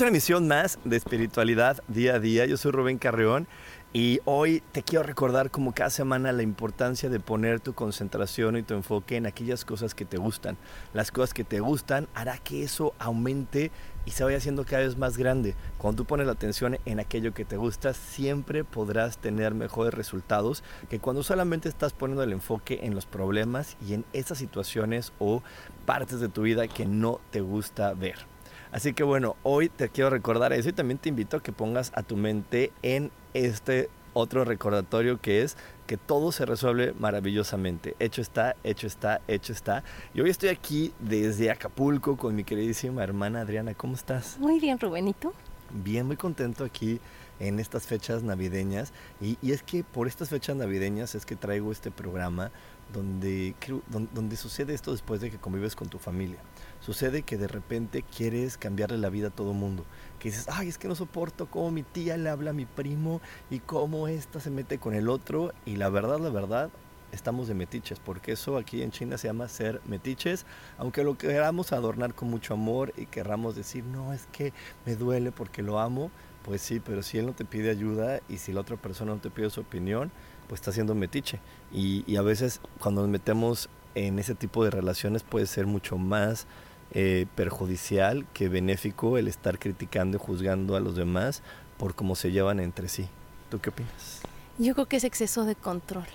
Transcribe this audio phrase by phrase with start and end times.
[0.00, 2.46] Bienvenidos a una emisión más de Espiritualidad Día a Día.
[2.46, 3.46] Yo soy Rubén Carreón
[3.92, 8.62] y hoy te quiero recordar como cada semana la importancia de poner tu concentración y
[8.62, 10.56] tu enfoque en aquellas cosas que te gustan.
[10.94, 13.70] Las cosas que te gustan hará que eso aumente
[14.06, 15.54] y se vaya haciendo cada vez más grande.
[15.76, 20.64] Cuando tú pones la atención en aquello que te gusta, siempre podrás tener mejores resultados
[20.88, 25.42] que cuando solamente estás poniendo el enfoque en los problemas y en esas situaciones o
[25.84, 28.30] partes de tu vida que no te gusta ver.
[28.72, 31.90] Así que bueno, hoy te quiero recordar eso y también te invito a que pongas
[31.94, 37.96] a tu mente en este otro recordatorio que es que todo se resuelve maravillosamente.
[37.98, 39.82] Hecho está, hecho está, hecho está.
[40.14, 43.74] Y hoy estoy aquí desde Acapulco con mi queridísima hermana Adriana.
[43.74, 44.38] ¿Cómo estás?
[44.38, 45.32] Muy bien, Rubenito.
[45.70, 47.00] Bien, muy contento aquí
[47.40, 48.92] en estas fechas navideñas.
[49.20, 52.52] Y, y, es que por estas fechas navideñas es que traigo este programa
[52.92, 53.54] donde,
[53.88, 56.38] donde, sucede esto después de que convives con tu familia.
[56.80, 59.84] Sucede que de repente quieres cambiarle la vida a todo mundo.
[60.18, 63.20] Que dices, ay, es que no soporto cómo mi tía le habla a mi primo
[63.50, 65.52] y cómo esta se mete con el otro.
[65.64, 66.70] Y la verdad, la verdad,
[67.12, 70.46] estamos de metiches, porque eso aquí en China se llama ser metiches,
[70.78, 74.52] aunque lo queramos adornar con mucho amor y querramos decir, no, es que
[74.86, 76.10] me duele porque lo amo,
[76.44, 79.20] pues sí, pero si él no te pide ayuda y si la otra persona no
[79.20, 80.10] te pide su opinión,
[80.50, 81.38] pues está siendo metiche.
[81.72, 86.48] Y, a veces cuando nos metemos en ese tipo de relaciones puede ser mucho más
[86.90, 91.44] eh, perjudicial que benéfico el estar criticando y juzgando a los demás
[91.78, 93.06] por cómo se llevan entre sí.
[93.48, 94.22] ¿Tú qué opinas?
[94.58, 96.06] Yo creo que es exceso de control.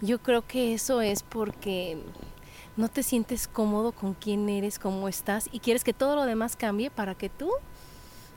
[0.00, 1.98] Yo creo que eso es porque
[2.78, 6.56] no te sientes cómodo con quién eres, cómo estás y quieres que todo lo demás
[6.56, 7.50] cambie para que tú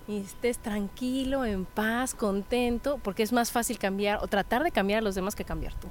[0.07, 5.01] estés tranquilo, en paz, contento, porque es más fácil cambiar o tratar de cambiar a
[5.01, 5.89] los demás que cambiar tú.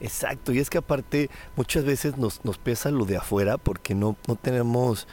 [0.00, 4.16] Exacto, y es que aparte muchas veces nos, nos pesa lo de afuera porque no,
[4.26, 5.06] no tenemos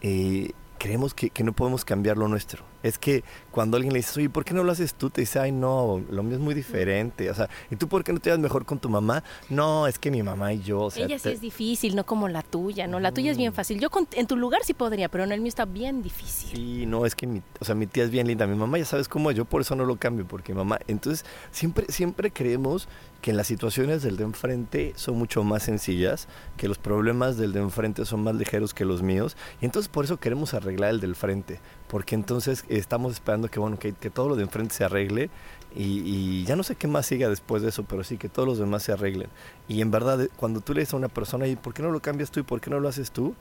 [0.00, 2.64] eh, creemos que, que, no podemos cambiar lo nuestro.
[2.84, 5.08] Es que cuando alguien le dice, oye, ¿por qué no lo haces tú?
[5.08, 7.30] Te dice, ay, no, lo mío es muy diferente.
[7.30, 9.24] O sea, ¿y tú por qué no te vas mejor con tu mamá?
[9.48, 10.82] No, es que mi mamá y yo.
[10.82, 13.00] O sea, Ella sí es difícil, no como la tuya, ¿no?
[13.00, 13.54] La tuya es bien mm.
[13.54, 13.80] fácil.
[13.80, 16.50] Yo con, en tu lugar sí podría, pero en el mío está bien difícil.
[16.50, 18.46] Sí, no, es que mi, o sea, mi tía es bien linda.
[18.46, 20.78] Mi mamá ya sabes cómo es, yo por eso no lo cambio, porque mamá.
[20.86, 22.86] Entonces, siempre, siempre creemos
[23.24, 26.28] que las situaciones del de enfrente son mucho más sencillas,
[26.58, 30.04] que los problemas del de enfrente son más ligeros que los míos, y entonces por
[30.04, 31.58] eso queremos arreglar el del frente,
[31.94, 35.30] porque entonces estamos esperando que, bueno, que, que todo lo de enfrente se arregle,
[35.76, 38.48] y, y, ya no sé qué más siga después de eso, pero sí que todos
[38.48, 39.28] los demás se arreglen.
[39.68, 42.00] Y en verdad, cuando tú le dices a una persona, ¿y por qué no lo
[42.02, 43.36] cambias tú y por qué no lo haces tú?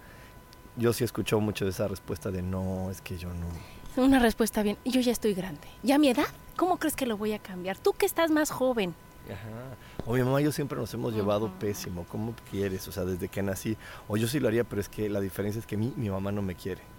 [0.77, 4.03] Yo sí he escuchado mucho de esa respuesta de no, es que yo no.
[4.03, 5.67] Una respuesta bien, yo ya estoy grande.
[5.81, 6.27] ¿Ya a mi edad?
[6.55, 7.79] ¿Cómo crees que lo voy a cambiar?
[7.79, 8.93] Tú que estás más joven.
[9.25, 9.75] Ajá.
[10.05, 12.05] O mi mamá y yo siempre nos hemos llevado pésimo.
[12.07, 12.87] ¿Cómo quieres?
[12.87, 13.77] O sea, desde que nací.
[14.07, 16.31] O yo sí lo haría, pero es que la diferencia es que mi, mi mamá
[16.31, 16.92] no me quiere.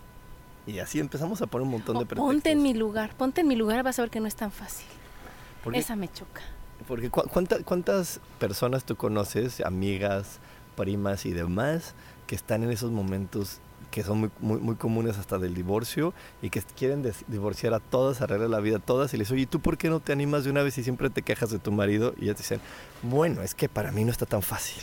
[0.67, 2.27] Y así empezamos a poner un montón de pretextos.
[2.27, 4.51] Ponte en mi lugar, ponte en mi lugar, vas a ver que no es tan
[4.51, 4.87] fácil.
[5.63, 6.43] Porque, Esa me choca.
[6.89, 10.41] Porque cu ¿cuánta, ¿cuántas personas tú conoces, amigas,
[10.77, 11.95] primas y demás,
[12.27, 13.61] que están en esos momentos
[13.91, 18.21] que son muy, muy, muy, comunes hasta del divorcio y que quieren divorciar a todas,
[18.23, 20.43] arreglar la vida a todas y les oye, ¿y tú por qué no te animas
[20.43, 22.13] de una vez y siempre te quejas de tu marido?
[22.19, 22.61] Y ellas dicen,
[23.03, 24.83] bueno, es que para mí no está tan fácil.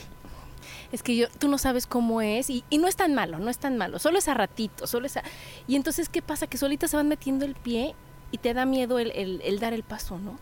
[0.91, 3.49] Es que yo, tú no sabes cómo es y, y no es tan malo, no
[3.49, 5.23] es tan malo, solo es a ratito, solo es a...
[5.67, 6.47] Y entonces, ¿qué pasa?
[6.47, 7.95] Que solitas se van metiendo el pie
[8.31, 10.37] y te da miedo el, el, el dar el paso, ¿no?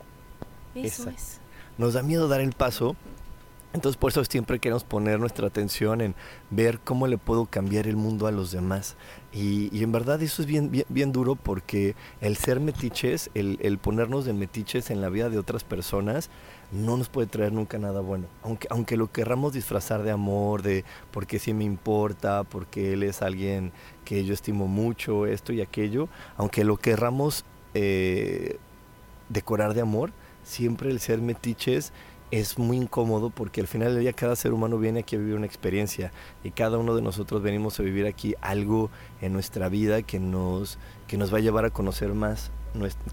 [0.75, 1.11] Eso Exacto.
[1.11, 1.39] es.
[1.77, 2.95] Nos da miedo dar el paso
[3.71, 6.15] entonces por eso siempre queremos poner nuestra atención en
[6.49, 8.95] ver cómo le puedo cambiar el mundo a los demás.
[9.31, 13.59] Y, y en verdad eso es bien, bien, bien, duro porque el ser metiches, el,
[13.61, 16.31] el, ponernos de metiches en la vida de otras personas,
[16.71, 18.27] no nos puede traer nunca nada bueno.
[18.43, 23.21] Aunque, aunque lo querramos disfrazar de amor, de porque sí me importa, porque él es
[23.21, 23.71] alguien
[24.05, 28.57] que yo estimo mucho, esto y aquello, aunque lo querramos eh,
[29.29, 30.11] decorar de amor,
[30.43, 31.93] siempre el ser metiches
[32.31, 35.35] es muy incómodo porque al final del día cada ser humano viene aquí a vivir
[35.35, 36.11] una experiencia
[36.43, 38.91] y cada uno de nosotros venimos a vivir aquí algo
[39.21, 40.77] en nuestra vida que nos,
[41.07, 42.51] que nos va a llevar a conocer más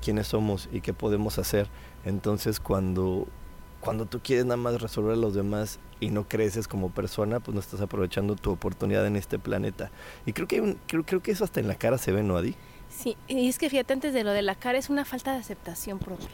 [0.02, 1.68] quiénes somos y qué podemos hacer.
[2.04, 3.26] Entonces cuando,
[3.86, 7.54] cuando tú quieres nada más resolver a los demás y no creces como persona, pues
[7.54, 9.92] no estás aprovechando tu oportunidad en este planeta.
[10.26, 12.56] Y creo que, creo, que eso hasta en la cara se ve, ¿no, Adi?
[12.88, 15.38] Sí, y es que fíjate, antes de lo de la cara es una falta de
[15.38, 16.26] aceptación propia,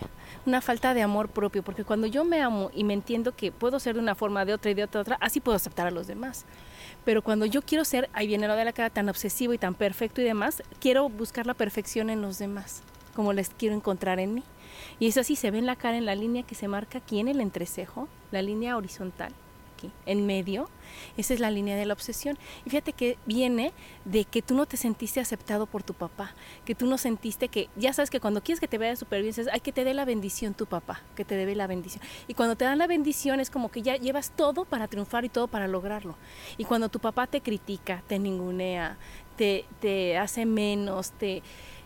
[0.46, 3.78] una falta de amor propio, porque cuando yo me amo y me entiendo que puedo
[3.80, 6.06] ser de una forma, de otra y de otra, otra, así puedo aceptar a los
[6.06, 6.46] demás.
[7.04, 9.74] Pero cuando yo quiero ser, ahí viene lo de la cara tan obsesivo y tan
[9.74, 12.82] perfecto y demás, quiero buscar la perfección en los demás,
[13.12, 14.42] como les quiero encontrar en mí.
[14.98, 17.20] Y eso así se ve en la cara, en la línea que se marca aquí
[17.20, 19.32] en el entrecejo, la línea horizontal
[20.06, 20.68] en medio,
[21.16, 22.38] esa es la línea de la obsesión.
[22.64, 23.72] Y fíjate que viene
[24.04, 26.34] de que tú no te sentiste aceptado por tu papá,
[26.64, 29.34] que tú no sentiste que, ya sabes que cuando quieres que te vaya súper bien,
[29.52, 32.02] hay que te dé la bendición tu papá, que te debe la bendición.
[32.28, 35.28] Y cuando te dan la bendición es como que ya llevas todo para triunfar y
[35.28, 36.16] todo para lograrlo.
[36.58, 38.98] Y cuando tu papá te critica, te ningunea,
[39.36, 41.42] te, te hace menos, te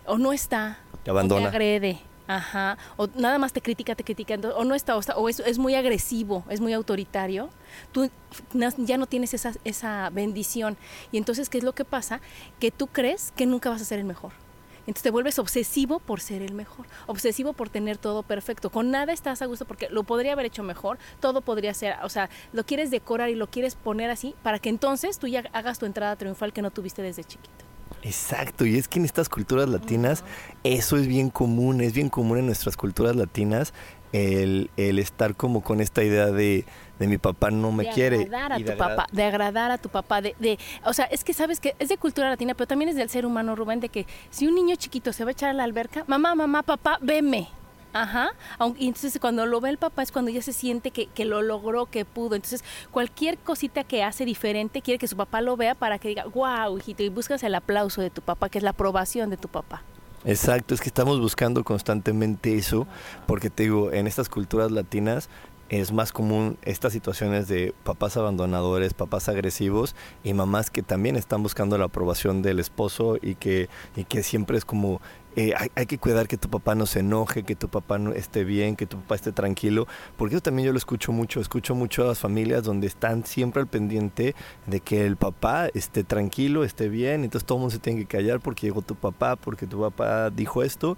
[0.08, 4.34] o no está, te abandona, te agrede, Ajá, o nada más te critica, te critica,
[4.56, 7.50] o no está, o, es, es, muy agresivo, es muy autoritario,
[7.92, 8.10] tú
[8.52, 10.76] ya no tienes esa, esa bendición.
[11.12, 12.20] Y entonces, ¿qué es lo que pasa?
[12.58, 14.32] Que tú crees que nunca vas a ser el mejor.
[14.80, 18.70] Entonces te vuelves obsesivo por ser el mejor, obsesivo por tener todo perfecto.
[18.70, 22.08] Con nada estás a gusto porque lo podría haber hecho mejor, todo podría ser, o
[22.08, 25.80] sea, lo quieres decorar y lo quieres poner así para que entonces tú ya hagas
[25.80, 27.75] tu entrada triunfal que no tuviste desde chiquito.
[28.02, 30.22] Exacto, y es que en estas culturas latinas
[30.64, 33.72] eso es bien común, es bien común en nuestras culturas latinas
[34.12, 36.64] el, estar como con esta idea de,
[36.98, 38.22] de mi papá no me quiere.
[38.22, 41.32] Agradar a tu papá, de agradar a tu papá, de, de, o sea, es que
[41.32, 44.06] sabes que es de cultura latina, pero también es del ser humano, Rubén, de que
[44.30, 47.48] si un niño chiquito se va a echar a la alberca, mamá, mamá, papá, veme.
[47.92, 48.30] Ajá.
[48.78, 51.42] Y entonces cuando lo ve el papá es cuando ya se siente que, que, lo
[51.42, 52.34] logró, que pudo.
[52.34, 56.24] Entonces cualquier cosita que hace diferente quiere que su papá lo vea para que diga,
[56.26, 59.48] wow, hijito, y buscas el aplauso de tu papá, que es la aprobación de tu
[59.48, 59.82] papá.
[60.24, 62.88] Exacto, es que estamos buscando constantemente eso,
[63.26, 65.28] porque te digo, en estas culturas latinas
[65.68, 71.42] es más común estas situaciones de papás abandonadores, papás agresivos y mamás que también están
[71.42, 75.00] buscando la aprobación del esposo y que, y que siempre es como
[75.38, 78.42] eh, hay, que cuidar que tu papá no se enoje, que tu papá no esté
[78.42, 79.86] bien, que tu papá esté tranquilo,
[80.16, 83.60] porque eso también yo lo escucho mucho, escucho mucho a las familias donde están siempre
[83.60, 84.34] al pendiente
[84.64, 88.06] de que el papá esté tranquilo, esté bien, entonces todo el mundo se tiene que
[88.06, 90.96] callar porque llegó tu papá, porque tu papá dijo esto.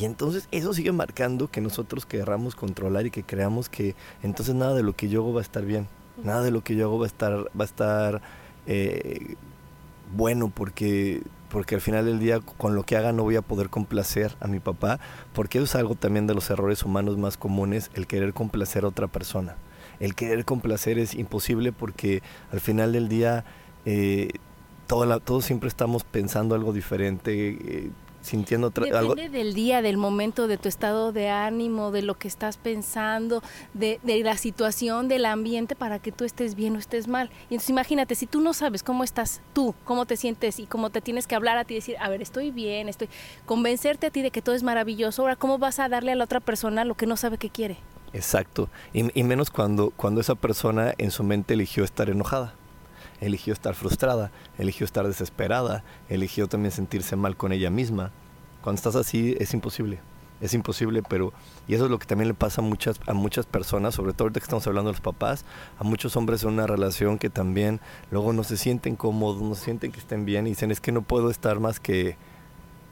[0.00, 4.74] Y entonces eso sigue marcando que nosotros querramos controlar y que creamos que entonces nada
[4.74, 5.86] de lo que yo hago va a estar bien,
[6.22, 8.22] nada de lo que yo hago va a estar, va a estar
[8.66, 9.36] eh,
[10.16, 13.70] bueno porque porque al final del día con lo que haga no voy a poder
[13.70, 14.98] complacer a mi papá,
[15.32, 18.88] porque eso es algo también de los errores humanos más comunes, el querer complacer a
[18.88, 19.54] otra persona.
[20.00, 23.44] El querer complacer es imposible porque al final del día
[23.84, 24.30] eh,
[24.88, 27.90] todo todos siempre estamos pensando algo diferente, eh,
[28.24, 32.56] sintiendo Depende del día, del momento, de tu estado de ánimo, de lo que estás
[32.56, 33.42] pensando,
[33.74, 37.30] de, la situación, del ambiente para que tú estés bien o estés mal.
[37.50, 40.90] Y entonces imagínate, si tú no sabes cómo estás tú, cómo te sientes y cómo
[40.90, 43.08] te tienes que hablar a ti, decir, a ver, estoy bien, estoy...
[43.44, 46.24] Convencerte a ti de que todo es maravilloso, ahora, ¿cómo vas a darle a la
[46.24, 47.76] otra persona lo que no sabe que quiere?
[48.14, 52.54] Exacto, y, y menos cuando, cuando esa persona en su mente eligió estar enojada
[53.20, 58.12] eligió estar frustrada, eligió estar desesperada, eligió también sentirse mal con ella misma.
[58.62, 60.00] Cuando estás así es imposible,
[60.40, 61.32] es imposible, pero
[61.66, 64.24] y eso es lo que también le pasa a muchas a muchas personas, sobre todo
[64.24, 65.44] ahorita que estamos hablando de los papás,
[65.78, 67.80] a muchos hombres en una relación que también
[68.10, 71.02] luego no se sienten cómodos, no sienten que estén bien y dicen es que no
[71.02, 72.16] puedo estar más que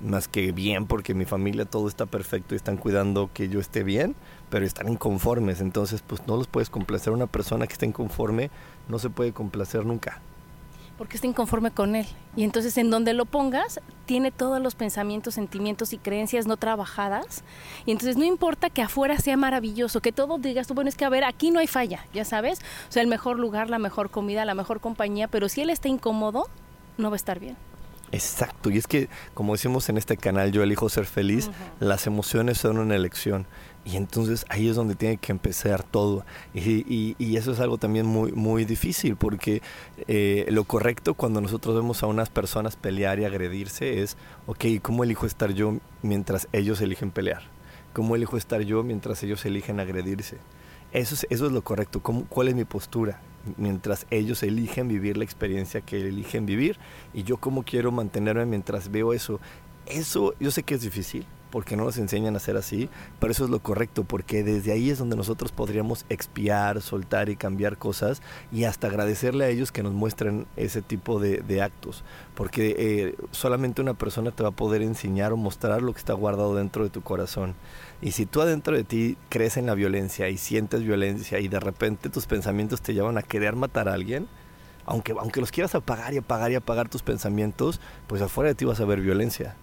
[0.02, 3.82] más que bien porque mi familia todo está perfecto y están cuidando que yo esté
[3.82, 4.16] bien,
[4.50, 7.12] pero están inconformes, entonces pues no los puedes complacer.
[7.12, 8.50] Una persona que está inconforme
[8.88, 10.20] no se puede complacer nunca.
[10.98, 12.06] Porque está inconforme con él.
[12.36, 17.42] Y entonces en donde lo pongas, tiene todos los pensamientos, sentimientos y creencias no trabajadas.
[17.86, 21.04] Y entonces no importa que afuera sea maravilloso, que todo digas tú, bueno, es que
[21.04, 22.60] a ver, aquí no hay falla, ya sabes.
[22.88, 25.88] O sea, el mejor lugar, la mejor comida, la mejor compañía, pero si él está
[25.88, 26.48] incómodo,
[26.98, 27.56] no va a estar bien.
[28.12, 32.58] Exacto, y es que como decimos en este canal, yo elijo ser feliz, las emociones
[32.58, 33.46] son una elección.
[33.84, 36.24] Y entonces ahí es donde tiene que empezar todo.
[36.54, 39.60] Y, y, eso es algo también muy, muy difícil, porque
[40.06, 45.02] eh, lo correcto cuando nosotros vemos a unas personas pelear y agredirse es, ok, ¿cómo
[45.02, 47.42] elijo estar yo mientras ellos eligen pelear?
[47.92, 50.38] ¿Cómo elijo estar yo mientras ellos eligen agredirse?
[50.92, 52.00] Eso es, eso es lo correcto.
[52.00, 53.20] ¿Cómo, ¿Cuál es mi postura?
[53.56, 56.78] Mientras ellos eligen vivir la experiencia que eligen vivir
[57.12, 59.40] y yo cómo quiero mantenerme mientras veo eso.
[59.86, 62.88] Eso yo sé que es difícil, porque no nos enseñan a ser así,
[63.20, 67.36] pero eso es lo correcto, porque desde ahí es donde nosotros podríamos expiar, soltar y
[67.36, 72.02] cambiar cosas y hasta agradecerle a ellos que nos muestren ese tipo de, actos,
[72.34, 76.14] porque eh, solamente una persona te va a poder enseñar o mostrar lo que está
[76.14, 77.54] guardado dentro de tu corazón.
[78.00, 81.60] Y si tú adentro de ti crees en la violencia y sientes violencia y de
[81.60, 84.26] repente tus pensamientos te llevan a querer matar a alguien,
[84.86, 88.64] aunque, aunque los quieras apagar y apagar y apagar tus pensamientos, pues afuera de ti
[88.64, 89.54] vas a ver violencia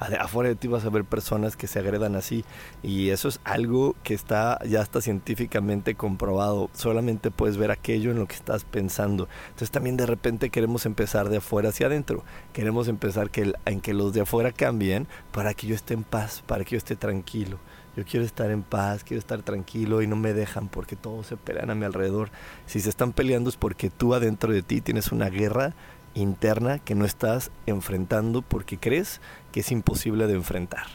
[0.00, 2.44] afuera de ti vas a ver personas que se agredan así.
[2.82, 6.70] Y eso es algo que está ya está científicamente comprobado.
[6.74, 9.28] Solamente puedes ver aquello en lo que estás pensando.
[9.48, 12.24] Entonces también de repente queremos empezar de afuera hacia adentro.
[12.52, 16.42] Queremos empezar que en que los de afuera cambien para que yo esté en paz
[16.46, 17.58] para que yo esté tranquilo.
[17.96, 21.36] Yo quiero estar en paz, quiero estar tranquilo y no me dejan porque todos se
[21.36, 22.30] pelean a mi alrededor.
[22.66, 25.74] Si se están peleando es porque tú adentro de ti tienes una guerra
[26.14, 29.20] interna que no estás enfrentando porque crees
[29.52, 30.86] que es imposible de enfrentar.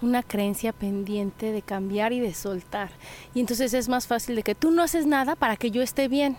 [0.00, 2.90] Una creencia pendiente de cambiar y de soltar.
[3.34, 6.08] Y entonces es más fácil de que tú no haces nada para que yo esté
[6.08, 6.36] bien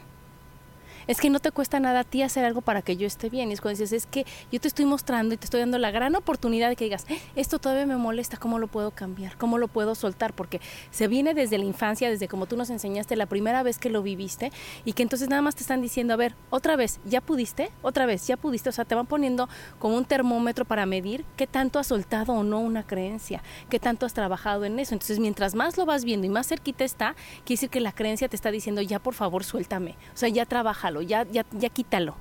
[1.08, 3.50] es que no te cuesta nada a ti hacer algo para que yo esté bien.
[3.50, 5.92] Y es cuando dices, es que yo te estoy mostrando y te estoy dando la
[5.92, 9.38] gran oportunidad de que digas, eh, esto todavía me molesta, ¿cómo lo puedo cambiar?
[9.38, 10.34] ¿Cómo lo puedo soltar?
[10.34, 13.90] Porque se viene desde la infancia, desde como tú nos enseñaste la primera vez que
[13.90, 14.52] lo viviste
[14.86, 17.72] y que entonces nada más te están diciendo, a ver, otra vez, ¿ya pudiste?
[17.82, 18.70] Otra vez, ¿ya pudiste?
[18.70, 22.44] O sea, te van poniendo como un termómetro para medir qué tanto has soltado o
[22.44, 24.94] no una creencia, qué tanto has trabajado en eso.
[24.94, 28.28] Entonces, mientras más lo vas viendo y más cerquita está, quiere decir que la creencia
[28.28, 29.92] te está diciendo, ya por favor, suéltame.
[30.14, 32.16] O sea, ya trabaja ya, ya, ya quítalo.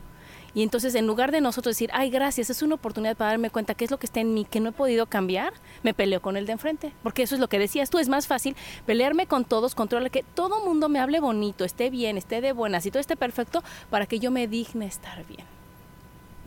[0.55, 3.75] Y entonces en lugar de nosotros decir, ay, gracias, es una oportunidad para darme cuenta
[3.75, 6.37] qué es lo que está en mí, que no he podido cambiar, me peleo con
[6.37, 6.93] el de enfrente.
[7.03, 10.25] Porque eso es lo que decías tú, es más fácil pelearme con todos, controlar que
[10.35, 14.07] todo mundo me hable bonito, esté bien, esté de buenas y todo esté perfecto para
[14.07, 15.47] que yo me digne estar bien.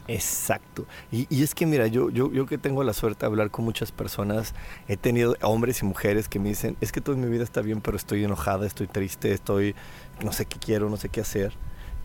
[0.08, 0.86] Exacto.
[1.12, 3.66] Y, y, es que mira, yo, yo, yo que tengo la suerte de hablar con
[3.66, 4.54] muchas personas,
[4.88, 7.82] he tenido hombres y mujeres que me dicen, es que toda mi vida está bien,
[7.82, 9.74] pero estoy enojada, estoy triste, estoy,
[10.24, 11.54] no sé qué quiero, no sé qué hacer.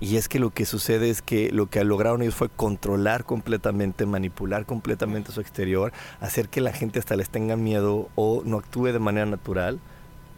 [0.01, 4.07] Y es que lo que sucede es que lo que lograron ellos fue controlar completamente,
[4.07, 8.87] manipular completamente su exterior, hacer que la gente hasta les tenga miedo o no actúe
[8.87, 9.79] de manera natural.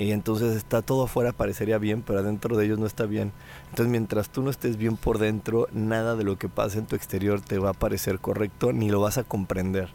[0.01, 3.31] Y entonces está todo afuera, parecería bien, pero adentro de ellos no está bien.
[3.71, 6.97] Entonces mientras tú no estés bien por dentro, nada de lo que pasa en tu
[6.97, 9.91] exterior te va a parecer correcto ni lo vas a comprender.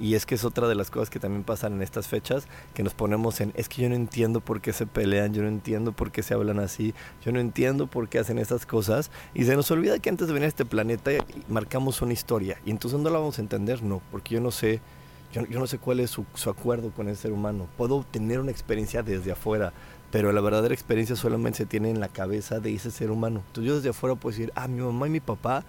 [0.00, 2.82] Y es que es otra de las cosas que también pasan en estas fechas, que
[2.82, 5.92] nos ponemos en, es que yo no entiendo por qué se pelean, yo no entiendo
[5.92, 9.10] por qué se hablan así, yo no entiendo por qué hacen esas cosas.
[9.34, 11.10] Y se nos olvida que antes de venir a este planeta
[11.48, 12.58] marcamos una historia.
[12.64, 14.80] Y entonces no la vamos a entender, no, porque yo no sé,
[15.34, 17.68] yo, no sé cuál es su, acuerdo con el ser humano.
[17.76, 19.74] Puedo tener una experiencia desde afuera,
[20.10, 23.42] pero la verdadera experiencia solamente se tiene en la cabeza de ese ser humano.
[23.48, 25.62] Entonces yo desde afuera puedo decir, ah, mi mamá y mi papá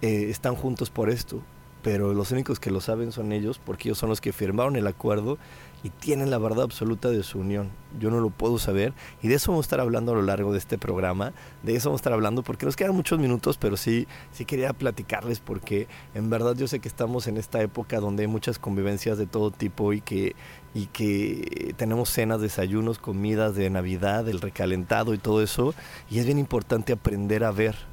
[0.00, 1.42] eh, están juntos por esto
[1.82, 4.86] pero los únicos que lo saben son ellos, porque ellos son los que firmaron el
[4.86, 5.38] acuerdo
[5.82, 7.70] y tienen la verdad absoluta de su unión.
[7.98, 10.52] Yo no lo puedo saber y de eso vamos a estar hablando a lo largo
[10.52, 11.32] de este programa,
[11.62, 14.72] de eso vamos a estar hablando porque nos quedan muchos minutos, pero sí, sí quería
[14.72, 19.16] platicarles porque en verdad yo sé que estamos en esta época donde hay muchas convivencias
[19.16, 20.36] de todo tipo y que,
[20.74, 25.74] y que tenemos cenas, desayunos, comidas de Navidad, el recalentado y todo eso,
[26.10, 27.89] y es bien importante aprender a ver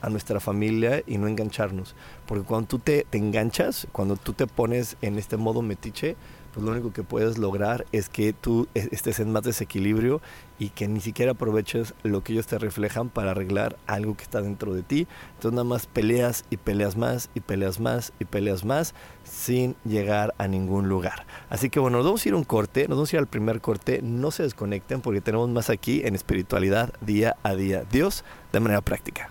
[0.00, 1.94] a nuestra familia y no engancharnos.
[2.26, 6.16] Porque cuando tú te, te, enganchas, cuando tú te pones en este modo metiche,
[6.52, 10.20] pues lo único que puedes lograr es que tú e, estés en más desequilibrio
[10.58, 14.42] y que ni siquiera aproveches lo que ellos te reflejan para arreglar algo que está
[14.42, 15.06] dentro de ti.
[15.34, 20.34] Entonces nada más peleas y peleas más y peleas más y peleas más sin llegar
[20.38, 21.26] a ningún lugar.
[21.48, 23.28] Así que bueno, nos vamos a ir a un corte, nos vamos a ir al
[23.28, 27.84] primer corte, no se desconecten porque tenemos más aquí en espiritualidad día a día.
[27.90, 29.30] Dios de manera práctica.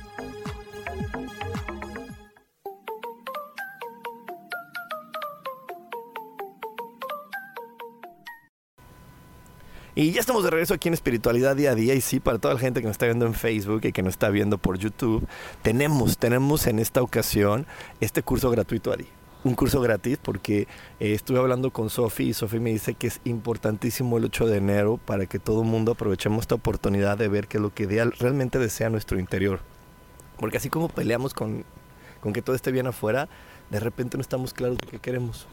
[9.93, 11.93] Y ya estamos de regreso aquí en Espiritualidad Día a Día.
[11.95, 14.13] Y sí, para toda la gente que nos está viendo en Facebook y que nos
[14.13, 15.27] está viendo por YouTube,
[15.63, 17.65] tenemos, tenemos en esta ocasión
[17.99, 19.07] este curso gratuito Adi.
[19.43, 20.67] Un curso gratis porque
[20.99, 24.57] eh, estuve hablando con Sofi y Sofi me dice que es importantísimo el 8 de
[24.57, 27.87] enero para que todo el mundo aprovechemos esta oportunidad de ver qué es lo que
[27.87, 29.59] realmente desea nuestro interior.
[30.37, 31.65] Porque así como peleamos con,
[32.21, 33.27] con que todo esté bien afuera,
[33.71, 35.47] de repente no estamos claros de qué queremos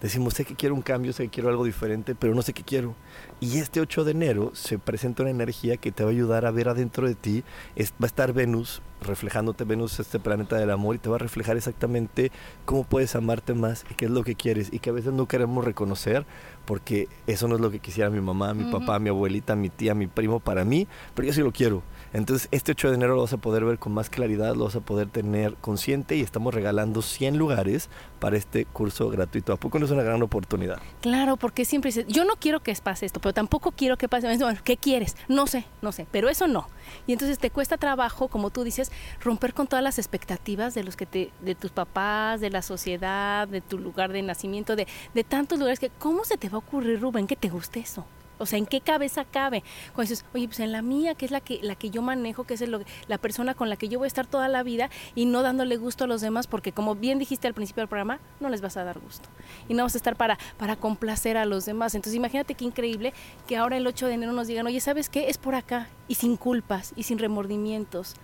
[0.00, 2.62] decimos, sé que quiero un cambio, sé que quiero algo diferente, pero no sé qué
[2.62, 2.94] quiero.
[3.40, 6.50] Y este 8 de enero se presenta una energía que te va a ayudar a
[6.50, 7.44] ver adentro de ti.
[7.78, 11.56] va a estar Venus, reflejándote Venus, este planeta del amor, y te va a reflejar
[11.56, 12.32] exactamente
[12.64, 14.70] cómo puedes amarte más y qué es lo que quieres.
[14.72, 16.26] Y que a veces no queremos reconocer
[16.68, 19.94] porque eso no es lo que quisiera mi mamá, mi papá, mi abuelita, mi tía,
[19.94, 21.82] mi primo para mí, pero yo sí lo quiero.
[22.12, 24.76] Entonces, este 8 de enero lo vas a poder ver con más claridad, lo vas
[24.76, 29.52] a poder tener consciente y estamos regalando 100 lugares para este curso gratuito.
[29.52, 30.78] ¿A poco no es una gran oportunidad?
[31.00, 34.26] Claro, porque siempre dices, yo no quiero que pase esto, pero tampoco quiero que pase.
[34.36, 35.16] Bueno, ¿Qué quieres?
[35.28, 36.68] No sé, no sé, pero eso no.
[37.06, 40.96] Y entonces te cuesta trabajo, como tú dices, romper con todas las expectativas de los
[40.96, 45.24] que te, de tus papás, de la sociedad, de tu lugar de nacimiento, de, de
[45.24, 48.06] tantos lugares que, ¿cómo se te va a ocurrir, Rubén, que te guste eso?
[48.38, 49.62] O sea, ¿en qué cabeza cabe?
[49.94, 52.44] Cuando dices, oye, pues en la mía, que es la que, la que yo manejo,
[52.44, 54.90] que es el, la persona con la que yo voy a estar toda la vida
[55.14, 58.20] y no dándole gusto a los demás, porque como bien dijiste al principio del programa,
[58.40, 59.28] no les vas a dar gusto.
[59.68, 61.94] Y no vas a estar para, para complacer a los demás.
[61.94, 63.12] Entonces imagínate qué increíble
[63.46, 65.28] que ahora el 8 de enero nos digan, oye, ¿sabes qué?
[65.28, 65.88] Es por acá.
[66.06, 68.14] Y sin culpas y sin remordimientos.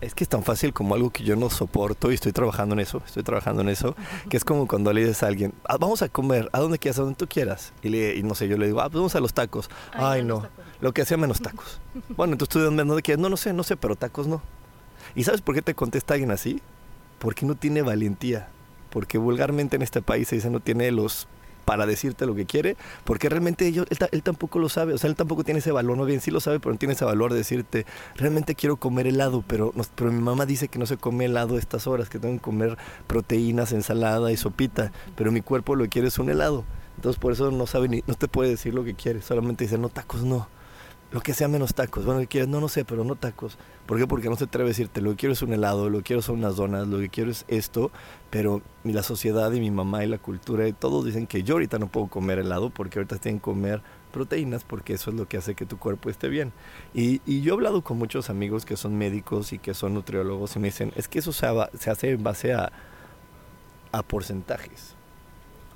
[0.00, 2.80] Es que es tan fácil como algo que yo no soporto y estoy trabajando en
[2.80, 3.94] eso, estoy trabajando en eso,
[4.30, 6.98] que es como cuando le dices a alguien, ah, vamos a comer, ¿a dónde quieras?
[6.98, 7.72] A donde tú quieras.
[7.82, 9.68] Y, le, no sé, yo le digo, ah, pues vamos a los tacos.
[9.92, 10.46] Ay, no,
[10.80, 11.80] lo que hacía menos tacos.
[12.16, 13.20] bueno, entonces tú de dónde quieres?
[13.20, 14.40] No, no sé, no sé, pero tacos no.
[15.14, 16.62] ¿Y sabes por qué te contesta alguien así?
[17.18, 18.48] Porque no tiene valentía.
[18.90, 21.28] Porque vulgarmente en este país se dice no tiene los
[21.68, 25.16] para decirte lo que quiere, porque realmente él, él, tampoco lo sabe, o sea, él
[25.16, 27.36] tampoco tiene ese valor, no bien sí lo sabe, pero no tiene ese valor de
[27.36, 27.84] decirte,
[28.16, 31.86] realmente quiero comer helado, pero, pero mi mamá dice que no se come helado estas
[31.86, 36.08] horas, que tengo que comer proteínas, ensalada y sopita, pero mi cuerpo lo que quiere
[36.08, 36.64] es un helado.
[36.96, 39.76] Entonces por eso no sabe ni, no te puede decir lo que quiere, solamente dice,
[39.76, 40.48] no, tacos no
[41.10, 42.04] lo que sea menos tacos.
[42.04, 42.48] Bueno, ¿qué quieres?
[42.48, 43.56] No, no sé, pero no tacos.
[43.86, 44.06] ¿Por qué?
[44.06, 46.22] Porque no se atreve a decirte, lo que quiero es un helado, lo que quiero
[46.22, 47.90] son unas donas, lo que quiero es esto,
[48.30, 51.78] pero la sociedad y mi mamá y la cultura y todos dicen que yo ahorita
[51.78, 55.38] no puedo comer helado porque ahorita tienen que comer proteínas porque eso es lo que
[55.38, 56.52] hace que tu cuerpo esté bien.
[56.92, 60.58] Y, yo he hablado con muchos amigos que son médicos y que son nutriólogos y
[60.58, 61.46] me dicen, es que eso se,
[61.78, 62.70] se hace en base a,
[63.92, 64.97] a porcentajes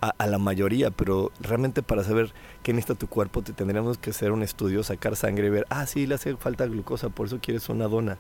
[0.03, 2.35] a, la mayoría, pero realmente para saber
[2.65, 5.87] qué necesita tu cuerpo te tendríamos que hacer un estudio, sacar sangre y ver, ah,
[5.87, 8.19] sí, le hace falta glucosa, por eso quieres una dona.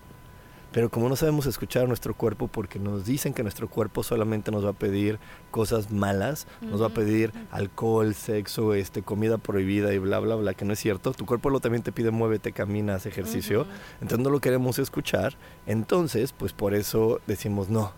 [0.70, 4.50] Pero como no sabemos escuchar a nuestro cuerpo porque nos dicen que nuestro cuerpo solamente
[4.50, 5.18] nos va a pedir
[5.50, 10.54] cosas malas, nos va a pedir alcohol, sexo, este, comida prohibida y bla, bla, bla,
[10.54, 11.12] que no es cierto.
[11.12, 13.66] Tu cuerpo lo también te pide muévete, camina, haz ejercicio.
[14.00, 15.34] Entonces no lo queremos escuchar.
[15.66, 17.92] Entonces, pues por eso decimos no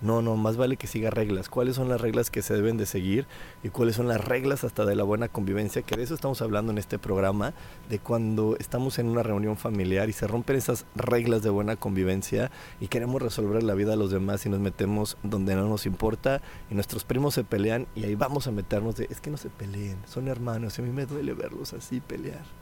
[0.00, 1.48] no, no, más vale que siga reglas.
[1.48, 3.26] ¿Cuáles son las reglas que se deben de seguir?
[3.62, 6.72] Y cuáles son las reglas hasta de la buena convivencia, que de eso estamos hablando
[6.72, 7.52] en este programa,
[7.88, 12.50] de cuando estamos en una reunión familiar y se rompen esas reglas de buena convivencia
[12.80, 16.40] y queremos resolver la vida a los demás y nos metemos donde no nos importa
[16.70, 19.50] y nuestros primos se pelean y ahí vamos a meternos de, es que no se
[19.50, 22.59] peleen, son hermanos y a mí me duele verlos así pelear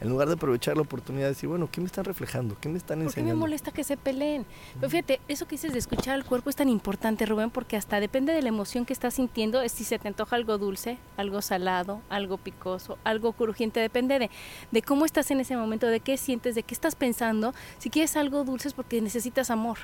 [0.00, 2.56] en lugar de aprovechar la oportunidad de decir, bueno, ¿qué me están reflejando?
[2.58, 3.14] ¿Qué me están enseñando?
[3.14, 4.46] ¿Por qué me molesta que se peleen?
[4.74, 8.00] Pero fíjate, eso que dices de escuchar al cuerpo es tan importante, Rubén, porque hasta
[8.00, 11.42] depende de la emoción que estás sintiendo, es si se te antoja algo dulce, algo
[11.42, 14.30] salado, algo picoso, algo crujiente, depende de,
[14.70, 17.52] de cómo estás en ese momento, de qué sientes, de qué estás pensando.
[17.78, 19.78] Si quieres algo dulce es porque necesitas amor.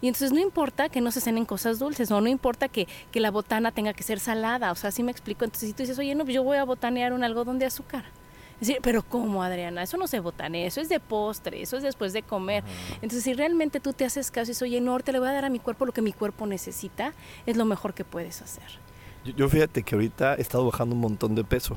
[0.00, 3.20] Y entonces no importa que no se cenen cosas dulces, o no importa que, que
[3.20, 5.44] la botana tenga que ser salada, o sea, así me explico.
[5.44, 8.04] Entonces si tú dices, oye, no, pues yo voy a botanear un algodón de azúcar
[8.60, 9.82] Decir, pero ¿cómo, Adriana?
[9.82, 12.62] Eso no se botane, eso es de postre, eso es después de comer.
[12.96, 15.46] Entonces, si realmente tú te haces caso y dices, oye, Norte, le voy a dar
[15.46, 17.14] a mi cuerpo lo que mi cuerpo necesita,
[17.46, 18.64] es lo mejor que puedes hacer.
[19.24, 21.76] Yo, fíjate que ahorita he estado bajando un montón de peso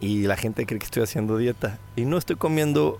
[0.00, 2.98] y la gente cree que estoy haciendo dieta y no estoy comiendo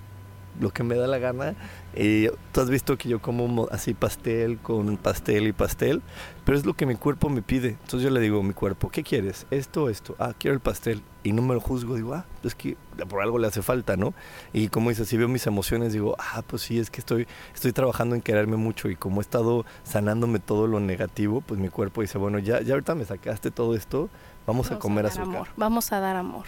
[0.59, 1.55] lo que me da la gana
[1.95, 6.03] Y tú has visto que yo como así pastel con pastel y pastel,
[6.45, 7.71] pero es lo que mi cuerpo me pide.
[7.71, 9.47] Entonces yo le digo a mi cuerpo, ¿qué quieres?
[9.51, 10.17] Esto, esto.
[10.19, 11.03] Ah, quiero el pastel.
[11.23, 14.15] Y no me lo juzgo, digo, ah, es que por algo le hace falta, ¿no?
[14.55, 17.73] Y como dices, si veo mis emociones, digo, ah, pues sí, es que estoy, estoy
[17.73, 22.01] trabajando en quererme mucho y como he estado sanándome todo lo negativo, pues mi cuerpo
[22.01, 24.09] dice, bueno, ya, ya ahorita me sacaste todo esto,
[24.47, 25.49] vamos, a comer a Amor.
[25.57, 26.47] Vamos a dar amor.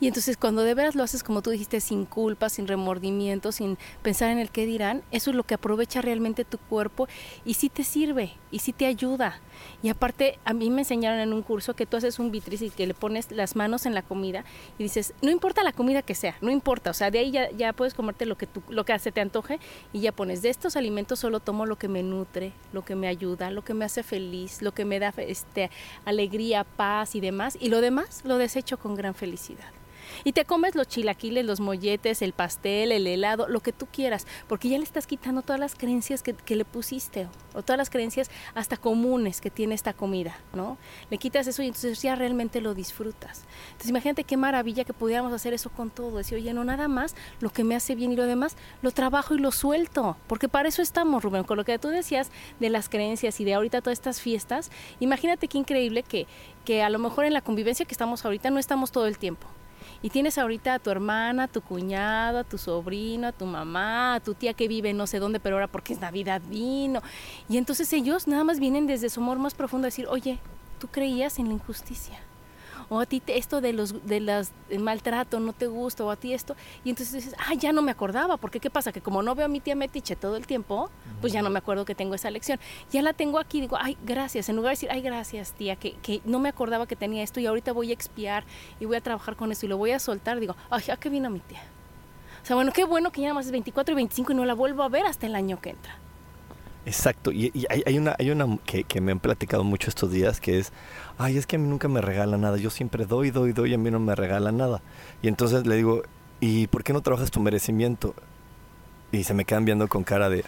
[0.00, 3.76] Y entonces cuando de veras lo haces como tú dijiste, sin culpa, sin remordimiento, sin
[4.02, 7.06] pensar en el qué dirán, eso es lo que aprovecha realmente tu cuerpo
[7.44, 9.40] y sí te sirve y sí te ayuda.
[9.82, 12.70] Y aparte, a mí me enseñaron en un curso que tú haces un vitris y
[12.70, 14.44] que le pones las manos en la comida
[14.78, 17.50] y dices, no importa la comida que sea, no importa, o sea, de ahí ya,
[17.50, 19.60] ya puedes comerte lo que, tú, lo que se te antoje
[19.92, 23.06] y ya pones, de estos alimentos solo tomo lo que me nutre, lo que me
[23.06, 25.70] ayuda, lo que me hace feliz, lo que me da este,
[26.06, 29.79] alegría, paz y demás, y lo demás lo desecho con gran felicidad
[30.24, 34.26] y te comes los chilaquiles, los molletes, el pastel, el helado, lo que tú quieras,
[34.48, 38.30] porque ya le estás quitando todas las creencias que, le pusiste o todas las creencias
[38.54, 40.78] hasta comunes que tiene esta comida, ¿no?
[41.10, 43.44] Le quitas eso y entonces ya realmente lo disfrutas.
[43.68, 47.14] Entonces imagínate qué maravilla que pudiéramos hacer eso con todo, decir, oye, no nada más
[47.40, 50.68] lo que me hace bien y lo demás lo trabajo y lo suelto, porque para
[50.68, 53.98] eso estamos, Rubén, con lo que tú decías de las creencias y de ahorita todas
[53.98, 56.26] estas fiestas, imagínate qué increíble que,
[56.64, 59.46] que a lo mejor en la convivencia que estamos ahorita no estamos todo el tiempo,
[60.02, 64.14] y tienes ahorita a tu hermana, a tu cuñado, a tu sobrino, a tu mamá,
[64.14, 67.02] a tu tía que vive no sé dónde, pero ahora porque es Navidad vino.
[67.48, 70.38] Y entonces ellos nada más vienen desde su amor más profundo a decir, oye,
[70.78, 72.18] tú creías en la injusticia
[72.90, 76.34] o a ti esto de los de las maltrato no te gusta o a ti
[76.34, 79.34] esto y entonces dices ah ya no me acordaba porque qué pasa que como no
[79.34, 82.14] veo a mi tía Metiche todo el tiempo pues ya no me acuerdo que tengo
[82.14, 82.58] esa lección.
[82.90, 85.92] Ya la tengo aquí digo ay gracias en lugar de decir ay gracias tía que,
[86.02, 88.44] que no me acordaba que tenía esto y ahorita voy a expiar
[88.80, 91.08] y voy a trabajar con esto y lo voy a soltar digo ay ya que
[91.08, 91.62] vino mi tía
[92.42, 94.44] o sea bueno qué bueno que ya nada más es 24 y 25 y no
[94.44, 95.96] la vuelvo a ver hasta el año que entra
[96.86, 100.58] Exacto, y, hay, una, hay una que, que, me han platicado mucho estos días que
[100.58, 100.72] es,
[101.18, 103.74] ay, es que a mí nunca me regala nada, yo siempre doy, doy, doy y
[103.74, 104.80] a mí no me regala nada.
[105.22, 106.02] Y entonces le digo,
[106.40, 108.14] ¿y por qué no trabajas tu merecimiento?
[109.12, 110.44] Y se me quedan viendo con cara de,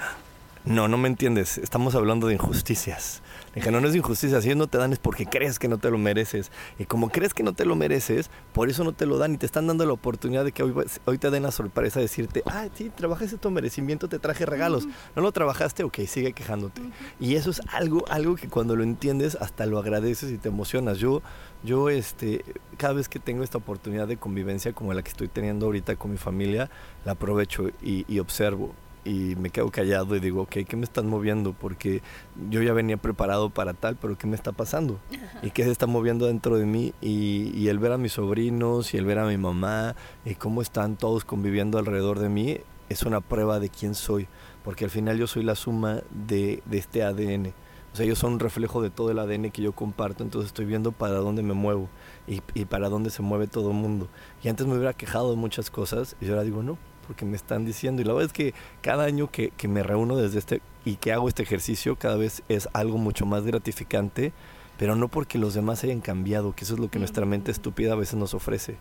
[0.64, 3.20] no, no me entiendes, estamos hablando de injusticias.
[3.54, 5.78] Dije, no, no es injusticia, si ellos no te dan es porque crees que no
[5.78, 6.50] te lo mereces.
[6.78, 9.36] Y como crees que no te lo mereces, por eso no te lo dan y
[9.36, 12.42] te están dando la oportunidad de que hoy, hoy te den la sorpresa de decirte,
[12.46, 14.86] ah, sí, trabajaste tu merecimiento, te traje regalos.
[15.14, 16.82] No lo trabajaste, ok, sigue quejándote.
[17.20, 20.98] Y eso es algo, algo que cuando lo entiendes hasta lo agradeces y te emocionas.
[20.98, 21.22] Yo,
[21.62, 22.44] yo este,
[22.78, 26.10] cada vez que tengo esta oportunidad de convivencia como la que estoy teniendo ahorita con
[26.10, 26.70] mi familia,
[27.04, 31.08] la aprovecho y, y observo y me quedo callado y digo, ok, ¿qué me están
[31.08, 31.52] moviendo?
[31.52, 32.02] Porque
[32.50, 35.00] yo ya venía preparado para tal, pero ¿qué me está pasando?
[35.42, 36.94] ¿Y qué se está moviendo dentro de mí?
[37.00, 40.96] Y, el ver a mis sobrinos y el ver a mi mamá y cómo están
[40.96, 42.58] todos conviviendo alrededor de mí
[42.90, 44.28] es una prueba de quién soy,
[44.62, 47.54] porque al final yo soy la suma de, este ADN.
[47.92, 50.66] O sea, yo soy un reflejo de todo el ADN que yo comparto, entonces estoy
[50.66, 51.88] viendo para dónde me muevo
[52.26, 54.08] y, y para dónde se mueve todo el mundo.
[54.42, 57.64] Y antes me hubiera quejado de muchas cosas y ahora digo, no, porque me están
[57.64, 58.02] diciendo.
[58.02, 61.12] Y la verdad es que cada año que, que, me reúno desde este y que
[61.12, 64.32] hago este ejercicio, cada vez es algo mucho más gratificante,
[64.78, 67.92] pero no porque los demás hayan cambiado, que eso es lo que nuestra mente estúpida
[67.92, 68.76] a veces nos ofrece.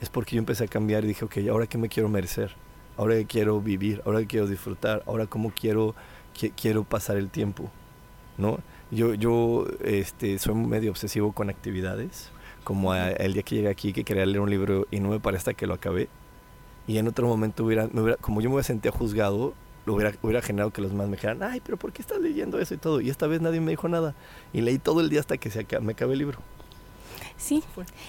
[0.00, 2.54] Es porque yo empecé a cambiar y dije, ok, ahora qué me quiero merecer,
[2.96, 5.94] ahora que quiero vivir, ahora que quiero disfrutar, ahora cómo quiero,
[6.60, 7.70] quiero pasar el tiempo,
[8.36, 8.58] ¿no?
[8.90, 12.30] Yo, yo este, soy medio obsesivo con actividades,
[12.62, 15.54] como el día que llegué aquí que quería leer un libro y no me parece
[15.54, 16.08] que lo acabé
[16.86, 17.88] y en otro momento hubiera,
[18.20, 19.54] como yo me hubiera sentido juzgado,
[19.86, 22.58] lo hubiera, hubiera generado que los demás me dijeran, ay, pero ¿por qué estás leyendo
[22.58, 23.00] eso y todo?
[23.00, 24.14] Y esta vez nadie me dijo nada.
[24.52, 26.40] Y leí todo el día hasta que se me acabé el libro.
[27.36, 27.62] Sí,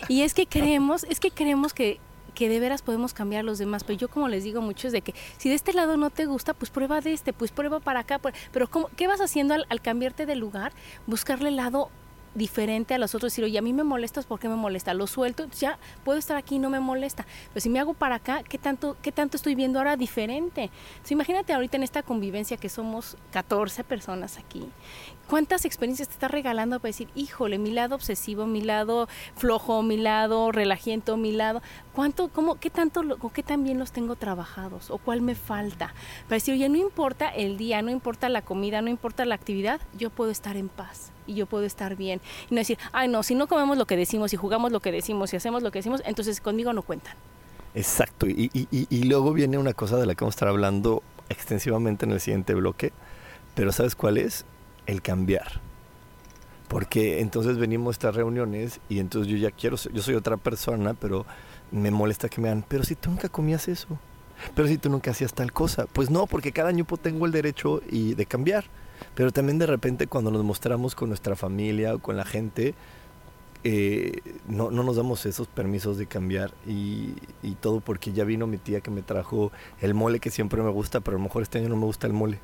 [0.08, 2.00] y es que creemos, es que creemos que,
[2.34, 4.94] que de veras podemos cambiar a los demás, pero yo como les digo mucho es
[4.94, 7.80] de que si de este lado no te gusta, pues prueba de este, pues prueba
[7.80, 8.20] para acá,
[8.52, 10.72] pero ¿cómo, ¿qué vas haciendo al, al cambiarte de lugar?
[11.08, 11.90] Buscarle el lado
[12.38, 14.94] diferente a los otros, decir, oye, a mí me molestas, ¿por qué me molesta?
[14.94, 17.26] Lo suelto, ya puedo estar aquí y no me molesta.
[17.50, 20.70] Pero si me hago para acá, ¿qué tanto, qué tanto estoy viendo ahora diferente?
[21.10, 24.70] imagínate ahorita en esta convivencia que somos 14 personas aquí,
[25.28, 29.98] ¿cuántas experiencias te estás regalando para decir, híjole, mi lado obsesivo, mi lado flojo, mi
[29.98, 31.62] lado relajiento, mi lado,
[31.94, 34.90] ¿cuánto, cómo, qué tanto, o qué tan bien los tengo trabajados?
[34.90, 35.94] ¿O cuál me falta?
[36.24, 39.82] Para decir, oye, no importa el día, no importa la comida, no importa la actividad,
[39.98, 42.22] yo puedo estar en paz y yo puedo estar bien.
[42.50, 44.92] Y no decir, ay, no, si no comemos lo que decimos y jugamos lo que
[44.92, 47.16] decimos y hacemos lo que decimos, entonces conmigo no cuentan.
[47.76, 48.28] Exacto.
[48.28, 52.06] Y, y, y, luego viene una cosa de la que vamos a estar hablando extensivamente
[52.06, 52.92] en el siguiente bloque.
[53.54, 54.46] Pero ¿sabes cuál es?
[54.88, 55.62] El cambiar.
[56.68, 60.94] Porque entonces venimos a estas reuniones y entonces yo ya quiero, yo soy otra persona,
[60.94, 61.26] pero
[61.72, 63.88] me molesta que me hagan, pero si tú nunca comías eso.
[64.56, 65.86] pero si tú nunca hacías tal cosa.
[65.86, 68.66] Pues no, porque cada año tengo el derecho y de cambiar.
[69.16, 72.74] Pero también de repente cuando nos mostramos con nuestra familia o con la gente,
[73.64, 78.48] eh, no, no, nos damos esos permisos de cambiar y, y, todo porque ya vino
[78.48, 81.44] mi tía que me trajo el mole que siempre me gusta, pero a lo mejor
[81.44, 82.40] este año no me gusta el mole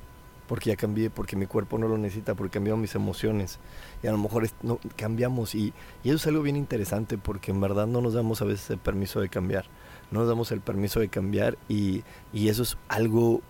[0.47, 3.59] porque ya cambié, porque mi cuerpo no lo necesita, porque cambiado mis emociones
[4.01, 7.61] y a lo mejor no, cambiamos y, y, eso es algo bien interesante porque en
[7.61, 9.65] verdad no nos damos a veces el permiso de cambiar,
[10.11, 13.41] no nos damos el permiso de cambiar y, y eso es algo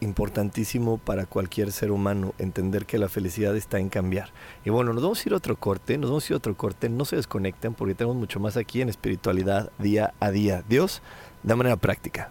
[0.00, 4.30] importantísimo para cualquier ser humano, entender que la felicidad está en cambiar.
[4.64, 6.56] Y bueno, nos vamos a ir a otro corte, nos vamos a ir a otro
[6.56, 10.62] corte, no se desconecten porque tenemos mucho más aquí en espiritualidad día a día.
[10.68, 11.02] Dios,
[11.42, 12.30] de manera práctica.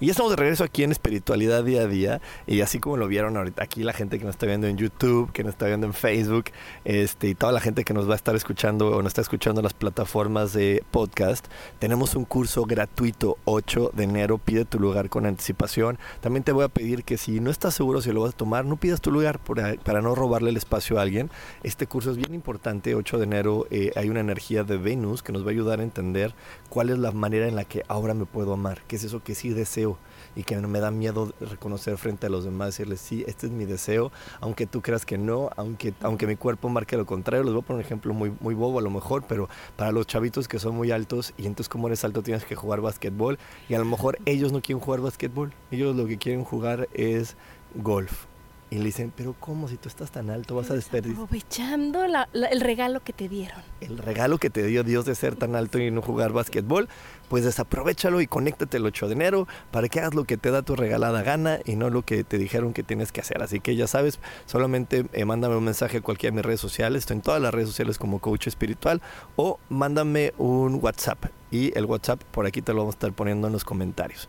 [0.00, 2.20] Y ya estamos de regreso aquí en Espiritualidad Día a Día.
[2.46, 5.32] Y así como lo vieron ahorita aquí, la gente que nos está viendo en YouTube,
[5.32, 6.44] que nos está viendo en Facebook,
[6.84, 9.60] este, y toda la gente que nos va a estar escuchando o nos está escuchando
[9.60, 11.48] en las plataformas de podcast,
[11.80, 14.38] tenemos un curso gratuito 8 de enero.
[14.38, 15.98] Pide tu lugar con anticipación.
[16.20, 18.64] También te voy a pedir que si no estás seguro si lo vas a tomar,
[18.66, 21.28] no pidas tu lugar para no robarle el espacio a alguien.
[21.64, 22.94] Este curso es bien importante.
[22.94, 25.82] 8 de enero eh, hay una energía de Venus que nos va a ayudar a
[25.82, 26.36] entender
[26.68, 28.82] cuál es la manera en la que ahora me puedo amar.
[28.86, 29.88] ¿Qué es eso que sí deseo?
[30.38, 33.64] Y que me da miedo reconocer frente a los demás, decirles, sí, este es mi
[33.64, 37.42] deseo, aunque tú creas que no, aunque, aunque mi cuerpo marque lo contrario.
[37.42, 40.06] Les voy a poner un ejemplo muy, muy bobo a lo mejor, pero para los
[40.06, 43.36] chavitos que son muy altos y entonces como eres alto tienes que jugar básquetbol
[43.68, 47.36] y a lo mejor ellos no quieren jugar básquetbol, ellos lo que quieren jugar es
[47.74, 48.27] golf.
[48.70, 51.22] Y le dicen, pero ¿cómo si tú estás tan alto vas a desperdiciar?
[51.22, 53.62] Aprovechando el regalo que te dieron.
[53.80, 56.86] El regalo que te dio Dios de ser tan alto y no jugar básquetbol,
[57.30, 60.60] pues desaprovechalo y conéctate el 8 de enero para que hagas lo que te da
[60.60, 63.42] tu regalada gana y no lo que te dijeron que tienes que hacer.
[63.42, 67.00] Así que ya sabes, solamente eh, mándame un mensaje a cualquiera de mis redes sociales,
[67.00, 69.00] estoy en todas las redes sociales como coach espiritual
[69.36, 73.46] o mándame un WhatsApp y el WhatsApp por aquí te lo vamos a estar poniendo
[73.46, 74.28] en los comentarios.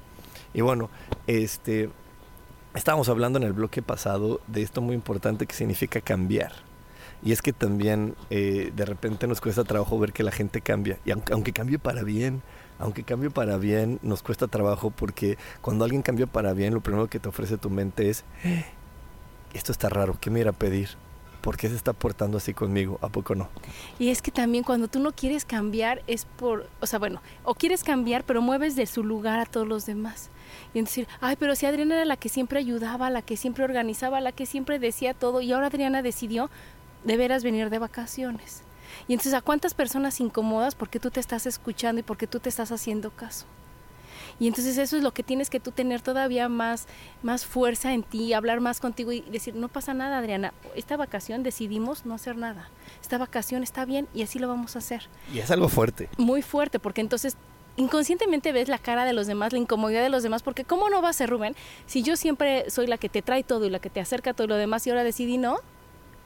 [0.54, 0.89] Y bueno,
[1.28, 1.89] este
[2.75, 6.51] Estábamos hablando en el bloque pasado de esto muy importante que significa cambiar.
[7.23, 10.99] Y es que también eh, de repente nos cuesta trabajo ver que la gente cambia.
[11.03, 12.43] Y aunque, aunque cambie para bien,
[12.77, 17.08] aunque cambie para bien, nos cuesta trabajo porque cuando alguien cambia para bien, lo primero
[17.08, 18.65] que te ofrece tu mente es, eh,
[19.53, 20.89] esto está raro, ¿qué me irá a pedir?
[21.41, 22.99] ¿por qué se está portando así conmigo?
[23.01, 23.49] ¿A poco no?
[23.97, 27.55] Y es que también cuando tú no quieres cambiar es por, o sea, bueno, o
[27.55, 30.29] quieres cambiar, pero mueves de su lugar a todos los demás.
[30.73, 34.21] Y decir, ay, pero si Adriana era la que siempre ayudaba, la que siempre organizaba,
[34.21, 36.49] la que siempre decía todo, y ahora Adriana decidió
[37.03, 38.63] de veras venir de vacaciones.
[39.07, 42.49] Y entonces, ¿a cuántas personas incomodas porque tú te estás escuchando y porque tú te
[42.49, 43.45] estás haciendo caso?
[44.39, 46.88] Y entonces eso es lo que tienes que tú tener todavía más,
[47.23, 51.43] más fuerza en ti, hablar más contigo y decir, no pasa nada, Adriana, esta vacación
[51.43, 52.69] decidimos no hacer nada.
[53.01, 55.09] Esta vacación está bien y así lo vamos a hacer.
[55.33, 56.09] Y es algo fuerte.
[56.17, 57.35] Muy fuerte, porque entonces
[57.77, 61.01] inconscientemente ves la cara de los demás, la incomodidad de los demás, porque ¿cómo no
[61.01, 61.55] va a ser Rubén
[61.86, 64.47] si yo siempre soy la que te trae todo y la que te acerca todo
[64.47, 65.60] lo demás y ahora decidí no?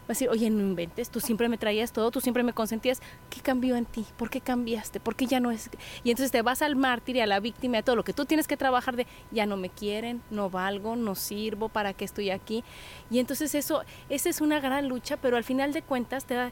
[0.03, 3.01] Va a decir, oye, no inventes, tú siempre me traías todo, tú siempre me consentías.
[3.29, 4.05] ¿Qué cambió en ti?
[4.17, 4.99] ¿Por qué cambiaste?
[4.99, 5.69] ¿Por qué ya no es?
[6.03, 8.25] Y entonces te vas al mártir y a la víctima, a todo lo que tú
[8.25, 12.31] tienes que trabajar de, ya no me quieren, no valgo, no sirvo, ¿para qué estoy
[12.31, 12.65] aquí?
[13.09, 16.51] Y entonces eso, esa es una gran lucha, pero al final de cuentas te da,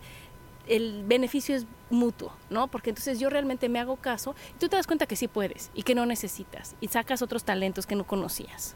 [0.68, 2.68] el beneficio es mutuo, ¿no?
[2.68, 5.72] Porque entonces yo realmente me hago caso y tú te das cuenta que sí puedes
[5.74, 8.76] y que no necesitas y sacas otros talentos que no conocías.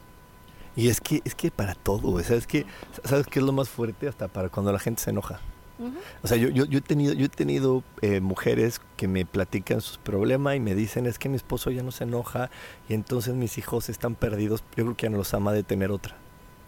[0.75, 2.65] Y es que, es que para todo, ¿sabes qué?
[3.03, 4.07] ¿Sabes qué es lo más fuerte?
[4.07, 5.39] Hasta para cuando la gente se enoja.
[6.23, 9.81] O sea, yo, yo, yo, he tenido, yo he tenido eh, mujeres que me platican
[9.81, 12.49] sus problemas y me dicen es que mi esposo ya no se enoja
[12.87, 14.63] y entonces mis hijos están perdidos.
[14.77, 16.15] Yo creo que ya no los ama de tener otra.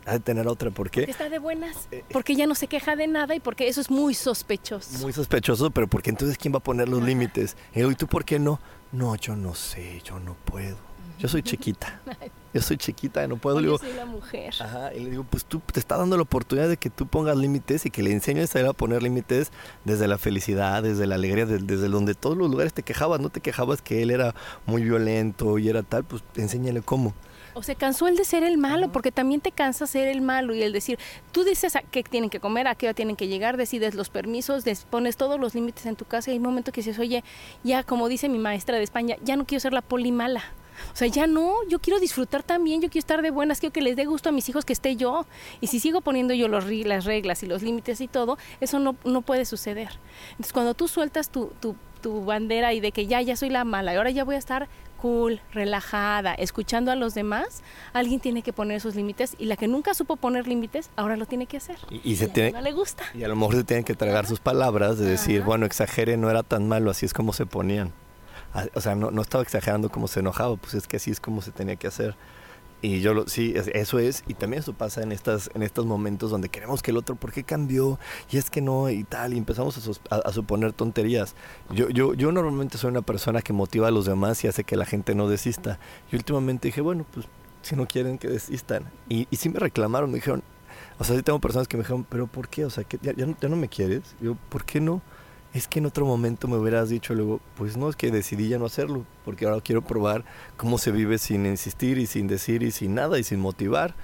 [0.08, 1.02] Ha de tener otra, ¿por qué?
[1.02, 3.82] Porque está de buenas, eh, porque ya no se queja de nada y porque eso
[3.82, 5.00] es muy sospechoso.
[5.00, 7.58] Muy sospechoso, pero porque entonces ¿quién va a poner los límites?
[7.76, 8.60] Y tú por qué no?
[8.94, 10.78] No, yo no sé, yo no puedo.
[11.20, 12.00] Yo soy chiquita.
[12.54, 13.60] Yo soy chiquita, no puedo.
[13.60, 14.52] Yo soy la mujer.
[14.60, 17.38] Ajá, y le digo, pues tú te está dando la oportunidad de que tú pongas
[17.38, 19.52] límites y que le enseñes a él a poner límites
[19.86, 23.20] desde la felicidad, desde la alegría, desde, donde todos los lugares te quejabas.
[23.20, 24.34] No te quejabas que él era
[24.66, 27.14] muy violento y era tal, pues enséñale cómo.
[27.58, 30.54] O se cansó el de ser el malo, porque también te cansa ser el malo
[30.54, 31.00] y el decir,
[31.32, 34.10] tú dices a qué tienen que comer, a qué hora tienen que llegar, decides los
[34.10, 37.24] permisos, pones todos los límites en tu casa y hay un momento que dices, oye,
[37.64, 40.44] ya como dice mi maestra de España, ya no quiero ser la poli mala.
[40.94, 43.82] O sea, ya no, yo quiero disfrutar también, yo quiero estar de buenas, quiero que
[43.82, 45.26] les dé gusto a mis hijos que esté yo.
[45.60, 48.96] Y si sigo poniendo yo los, las reglas y los límites y todo, eso no,
[49.04, 49.90] no puede suceder.
[50.32, 53.64] Entonces, cuando tú sueltas tu, tu, tu bandera y de que ya, ya soy la
[53.64, 58.42] mala, y ahora ya voy a estar cool, relajada, escuchando a los demás, alguien tiene
[58.42, 61.58] que poner esos límites y la que nunca supo poner límites, ahora lo tiene que
[61.58, 61.78] hacer.
[62.04, 63.04] Y, se tiene, no le gusta.
[63.14, 66.30] Y a lo mejor se tienen que tragar sus palabras de decir, bueno, exagere, no
[66.30, 67.94] era tan malo, así es como se ponían
[68.74, 71.42] o sea, no, no, estaba exagerando como se enojaba, pues es que así es como
[71.42, 72.16] se tenía que hacer.
[72.82, 76.30] Y yo lo, sí, eso es, y también eso pasa en estas, en estos momentos
[76.30, 77.98] donde queremos que el otro, ¿por qué cambió?
[78.30, 81.36] Y es que no, y tal, y empezamos a, a, suponer tonterías.
[81.72, 84.76] Yo, yo, yo normalmente soy una persona que motiva a los demás y hace que
[84.76, 85.80] la gente no desista.
[86.12, 87.26] Y últimamente dije, bueno, pues
[87.64, 88.92] si no quieren que desistan.
[89.10, 90.44] Y, y sí me reclamaron, me dijeron,
[91.00, 92.66] o sea, sí tengo personas que me dijeron, pero ¿por qué?
[92.66, 94.04] O sea, que ya, ya, no, ya no me quieres.
[94.22, 95.02] Yo, ¿por qué no?
[95.54, 98.60] Es que en otro momento me hubieras dicho luego, pues no, es que decidí ya
[98.60, 102.72] no hacerlo, porque ahora quiero probar cómo se vive sin insistir y sin decir y
[102.72, 103.96] sin nada y sin motivar,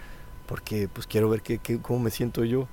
[0.47, 2.67] porque pues quiero ver qué, cómo me siento yo,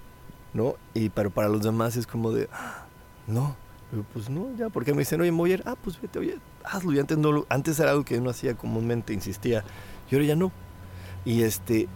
[0.54, 0.76] ¿no?
[0.94, 2.87] Y pero para los demás es como de, ah,
[3.26, 3.56] no,
[4.12, 7.18] pues no, ya, porque me dicen, oye, me ah, pues vete, oye, hazlo, y antes,
[7.48, 9.64] antes era algo que yo no hacía comúnmente, insistía,
[10.11, 10.52] y ahora ya no.
[11.24, 11.88] Y este,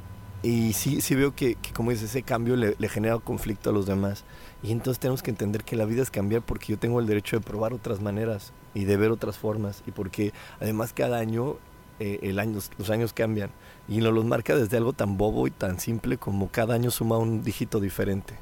[0.44, 3.86] y sí, sí veo que, como dices, ese cambio le, le genera conflicto a los
[3.86, 4.24] demás.
[4.62, 7.38] Y entonces tenemos que entender que la vida es cambiar porque yo tengo el derecho
[7.38, 9.82] de probar otras maneras y de ver otras formas.
[9.86, 11.56] Y porque además cada año,
[11.98, 13.50] eh, el año los años cambian.
[13.88, 17.16] Y nos los marca desde algo tan bobo y tan simple como cada año suma
[17.16, 18.34] un dígito diferente.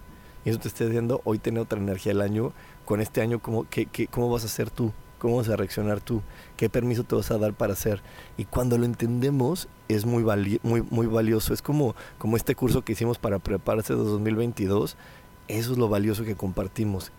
[0.45, 2.53] Y eso te está diciendo, hoy tiene otra energía el año,
[2.85, 4.93] con este año, ¿cómo, qué, qué, ¿cómo vas a hacer tú?
[5.23, 6.21] ¿Cómo vas a reaccionar tú?
[6.57, 8.03] ¿Qué permiso te vas a dar para hacer?
[8.37, 10.25] Y cuando lo entendemos es muy,
[10.65, 11.55] muy, muy valioso.
[11.55, 14.97] Es como, como este curso que hicimos para prepararse de 2022
[15.49, 17.13] eso es lo valioso que compartimos.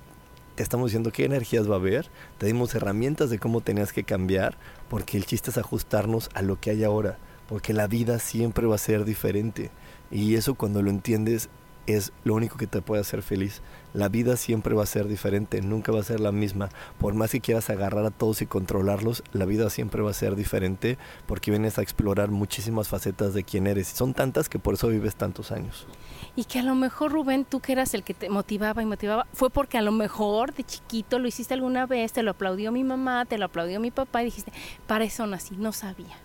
[0.55, 4.03] Te estamos diciendo qué energías va a haber, te dimos herramientas de cómo tenías que
[4.03, 4.57] cambiar,
[4.89, 8.75] porque el chiste es ajustarnos a lo que hay ahora, porque la vida siempre va
[8.75, 9.71] a ser diferente.
[10.11, 11.49] Y eso cuando lo entiendes
[11.85, 13.61] es lo único que te puede hacer feliz.
[13.93, 16.69] La vida siempre va a ser diferente, nunca va a ser la misma.
[16.99, 20.35] Por más que quieras agarrar a todos y controlarlos, la vida siempre va a ser
[20.35, 23.87] diferente porque vienes a explorar muchísimas facetas de quién eres.
[23.87, 25.87] Son tantas que por eso vives tantos años
[26.35, 29.27] y que a lo mejor Rubén, tú que eras el que te motivaba y motivaba,
[29.33, 32.83] fue porque a lo mejor de chiquito lo hiciste alguna vez, te lo aplaudió mi
[32.83, 34.51] mamá, te lo aplaudió mi papá y dijiste,
[34.87, 36.17] para eso nací, no sabía.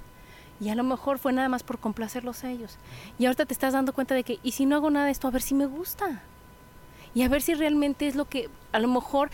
[0.60, 2.78] Y a lo mejor fue nada más por complacerlos a ellos.
[3.18, 5.28] Y ahorita te estás dando cuenta de que, y si no hago nada de esto,
[5.28, 6.22] a ver si me gusta.
[7.14, 9.30] Y a ver si realmente es lo que, a lo mejor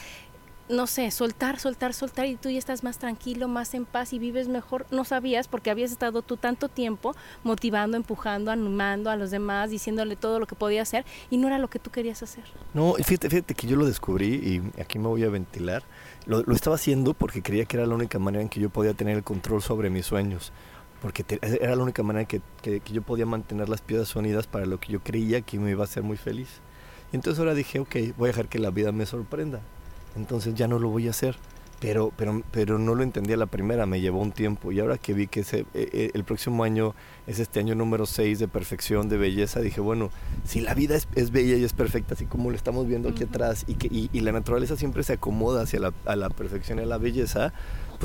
[0.69, 4.19] no sé, soltar, soltar, soltar y tú ya estás más tranquilo, más en paz y
[4.19, 4.87] vives mejor.
[4.91, 10.17] No sabías porque habías estado tú tanto tiempo motivando, empujando, animando a los demás, diciéndole
[10.17, 12.45] todo lo que podía hacer y no era lo que tú querías hacer.
[12.73, 15.83] No, fíjate, fíjate que yo lo descubrí y aquí me voy a ventilar.
[16.27, 18.95] Lo, lo estaba haciendo porque creía que era la única manera en que yo podía
[18.95, 20.53] tener el control sobre mis sueños
[21.03, 21.23] porque
[21.61, 24.81] era la única manera que, que, que, yo podía mantener las piedras unidas para lo
[24.81, 26.63] que yo creía que me iba a hacer muy feliz.
[27.15, 29.61] Entonces ahora dije, ok, voy a dejar que la vida me sorprenda
[30.17, 31.37] entonces ya no lo voy a hacer.
[31.81, 34.73] Pero, pero, pero no lo entendía la primera, me llevó un tiempo.
[34.73, 36.95] Y ahora que vi que ese, e, e, el próximo año
[37.27, 40.11] es este año número 6 de perfección, de belleza, dije, bueno,
[40.47, 43.25] si la vida es, es bella y es perfecta, así como lo estamos viendo aquí
[43.25, 46.79] atrás, y, que, y, y, la naturaleza siempre se acomoda hacia la, a la perfección
[46.79, 47.53] y a la belleza,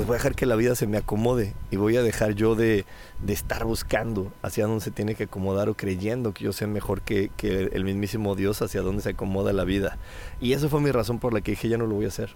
[0.00, 2.54] pues voy a dejar que la vida se me acomode y voy a dejar yo
[2.54, 2.86] de,
[3.22, 7.02] de estar buscando hacia dónde se tiene que acomodar o creyendo que yo sé mejor
[7.02, 9.98] que, que, el mismísimo Dios hacia dónde se acomoda la vida.
[10.40, 12.30] Y esa fue mi razón por la que dije ya no lo voy a hacer.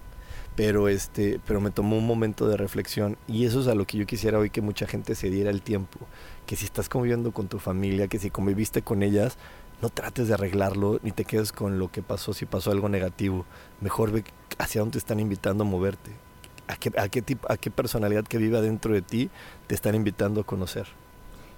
[0.57, 3.97] Pero, este, pero me tomó un momento de reflexión y eso es a lo que
[3.97, 6.01] yo quisiera hoy que mucha gente se diera el tiempo.
[6.45, 9.39] Que si estás conviviendo con tu familia, que si conviviste con ellas,
[9.81, 13.47] no trates de arreglarlo ni te quedes con lo que pasó si pasó algo negativo.
[13.81, 14.23] Mejor ve
[14.59, 16.24] hacia dónde te están invitando a moverte
[16.69, 19.31] a qué, a qué, tipo, a qué personalidad que vive dentro de ti
[19.67, 20.87] te están invitando a conocer.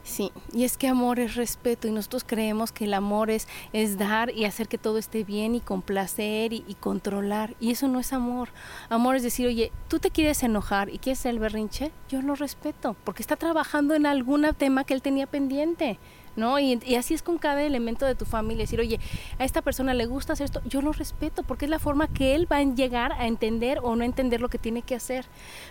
[0.06, 3.98] Sí, y es que amor es respeto y nosotros creemos que el amor es, es
[3.98, 7.56] dar y hacer que todo esté bien y complacer y, y, controlar.
[7.58, 8.50] Y eso no es amor.
[8.88, 12.94] Amor es decir, oye, tú te quieres enojar y quieres el berrinche, yo lo respeto,
[13.02, 15.98] porque está trabajando en algún tema que él tenía pendiente.
[16.36, 16.58] ¿No?
[16.58, 19.00] Y, así es con cada elemento de tu familia, decir, oye,
[19.38, 22.34] a esta persona le gusta hacer esto, yo lo respeto, porque es la forma que
[22.34, 25.26] él va a llegar a entender o no entender lo que tiene que hacer.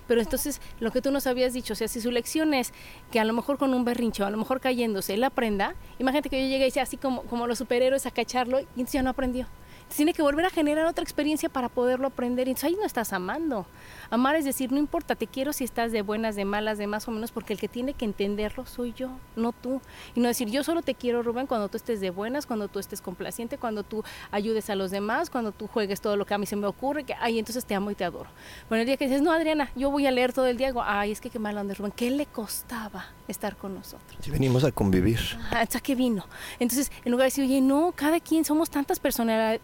[0.08, 2.74] Pero entonces, lo que tú nos habías dicho, o sea, si su lección es
[3.12, 6.42] que a lo mejor con un berrincho, a lo mejor cayéndose, él aprenda, imagínate que
[6.42, 9.10] yo llegue y sea así como, como los superhéroes a cacharlo y entonces ya no
[9.10, 9.48] aprendió
[9.94, 12.48] tiene que volver a generar otra experiencia para poderlo aprender.
[12.48, 13.66] Entonces ahí no estás amando.
[14.10, 17.08] Amar es decir, no importa, te quiero si estás de buenas, de malas, de más
[17.08, 19.82] o menos, porque el que tiene que entenderlo soy yo, no tú.
[20.14, 22.80] Y no decir, yo solo te quiero, Rubén, cuando tú estés de buenas, cuando tú
[22.80, 26.38] estés complaciente, cuando tú ayudes a los demás, cuando tú juegues todo lo que a
[26.38, 28.30] mí se me ocurre, que, ay, entonces te amo y te adoro.
[28.70, 30.84] Bueno, el día que dices, no, Adriana, yo voy a leer todo el día, digo,
[30.84, 34.18] ay, es que qué mal onda, Rubén, ¿qué le costaba estar con nosotros?
[34.22, 35.20] Si venimos a convivir.
[35.52, 36.26] Ah, hasta que vino.
[36.60, 39.62] Entonces, en lugar de decir, oye, no, cada quien somos tantas personalidades,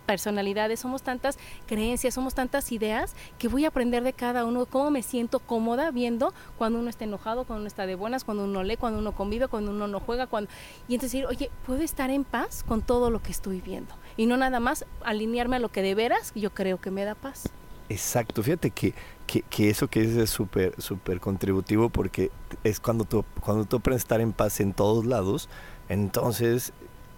[0.80, 1.38] somos tantas
[1.68, 5.92] creencias, somos tantas ideas, que voy a aprender de cada uno cómo me siento cómoda
[5.92, 9.14] viendo cuando uno está enojado, cuando uno está de buenas, cuando uno lee, cuando uno
[9.14, 10.50] convive, cuando uno no juega, cuando
[10.88, 14.26] y entonces decir, oye, puedo estar en paz con todo lo que estoy viendo y
[14.26, 17.50] no nada más alinearme a lo que de veras yo creo que me da paz.
[17.90, 18.94] Exacto, fíjate que,
[19.28, 22.32] que, que eso que dices es súper súper contributivo porque
[22.64, 25.50] es cuando tú, cuando tú aprendes a estar en paz en todos lados,
[25.90, 26.72] entonces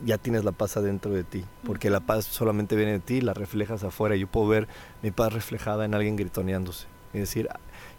[0.06, 3.34] ya tienes la paz adentro de ti, porque la paz solamente viene de ti, la
[3.34, 4.16] reflejas afuera.
[4.16, 4.68] Yo puedo ver
[5.02, 6.88] mi paz reflejada en alguien gritoneándose.
[7.14, 7.48] Es decir,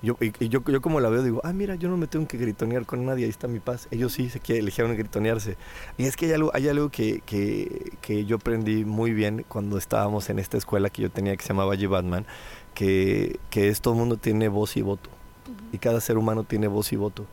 [0.03, 2.37] yo, y yo, yo como la veo digo, ah, mira, yo no me tengo que
[2.37, 3.87] gritonear con nadie, ahí está mi paz.
[3.93, 5.57] Ellos sí se quieren, eligieron gritonearse.
[5.97, 9.79] Y es que hay algo, hay algo que, que, que, yo aprendí muy bien cuando
[9.79, 11.89] estábamos en esta escuela que yo tenía que se llamaba G.
[11.89, 12.27] Batman,
[12.75, 15.11] que, que es todo el mundo tiene voz y voto.
[15.47, 15.75] Uh -huh.
[15.75, 17.25] Y cada ser humano tiene voz y voto.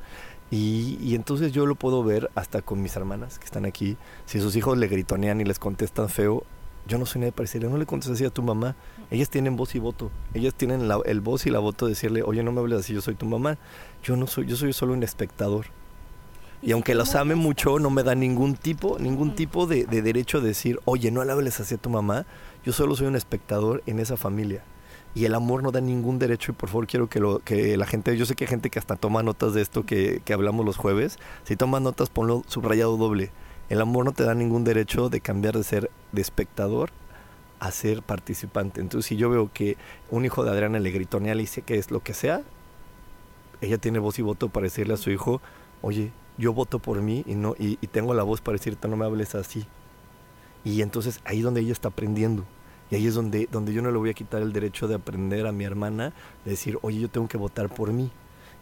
[0.52, 3.96] Y, y, entonces yo lo puedo ver hasta con mis hermanas que están aquí.
[4.26, 6.44] Si sus hijos le gritonean y les contestan feo,
[6.88, 8.76] yo no soy nadie para decirle, no le contestes así a tu mamá.
[9.12, 10.12] Ellas tienen voz y voto.
[10.34, 12.94] Ellas tienen la, el voz y la voto de decirle, oye, no me hables así,
[12.94, 13.58] yo soy tu mamá.
[14.04, 15.68] Yo no soy, yo soy solo un espectador.
[16.62, 20.40] Y aunque los ame mucho, no me da ningún tipo, ningún tipo de, de derecho
[20.40, 22.26] a decir, oye, no le hables así a tu mamá.
[22.66, 24.64] Yo solo soy un espectador en esa familia
[25.14, 27.86] y el amor no da ningún derecho y por favor quiero que, lo, que la
[27.86, 30.66] gente, yo sé que hay gente que hasta toma notas de esto que, que hablamos
[30.66, 33.32] los jueves, si tomas notas ponlo subrayado doble,
[33.70, 36.92] el amor no te da ningún derecho de cambiar de ser de espectador
[37.60, 39.78] a ser participante, entonces si yo veo que
[40.10, 42.42] un hijo de Adriana le gritonea, le dice que es lo que sea,
[43.60, 45.42] ella tiene voz y voto para decirle a su hijo,
[45.82, 48.98] oye, yo voto por mí y, no, y, y tengo la voz para decirte no
[48.98, 49.68] me hables así,
[50.64, 52.46] y entonces ahí es donde ella está aprendiendo.
[52.92, 55.48] Y ahí es donde, donde yo no le voy a quitar el derecho de aprender
[55.48, 56.14] a mi hermana,
[56.44, 58.12] de decir, oye, yo tengo que votar por mí.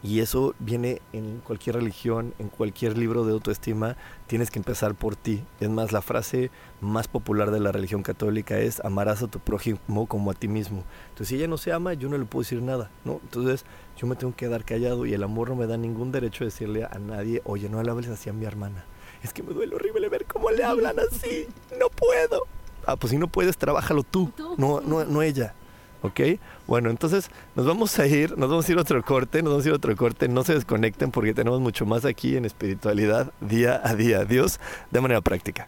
[0.01, 5.17] Y eso viene en cualquier religión, en cualquier libro de autoestima, tienes que empezar por
[5.17, 5.43] ti.
[5.59, 10.07] Es más, la frase más popular de la religión católica es, amarás a tu prójimo
[10.07, 10.85] como a ti mismo.
[11.09, 13.19] Entonces, si ella no se ama, yo no le puedo decir nada, ¿no?
[13.23, 13.65] Entonces,
[13.97, 16.51] yo me tengo que quedar callado y el amor no me da ningún derecho de
[16.51, 18.85] decirle a nadie, oye, no le hables así a mi hermana.
[19.21, 21.47] Es que me duele horrible ver cómo le hablan así.
[21.77, 22.47] No puedo
[22.91, 25.53] ah, pues si no puedes, trabájalo tú, no, no, no ella.
[26.01, 26.21] ¿Ok?
[26.65, 29.65] Bueno, entonces nos vamos a ir, nos vamos a ir a otro corte, nos vamos
[29.65, 33.33] a ir a otro corte, no se desconecten porque tenemos mucho más aquí en espiritualidad
[33.41, 34.23] día a día.
[34.23, 34.59] Dios,
[34.91, 35.67] de manera práctica.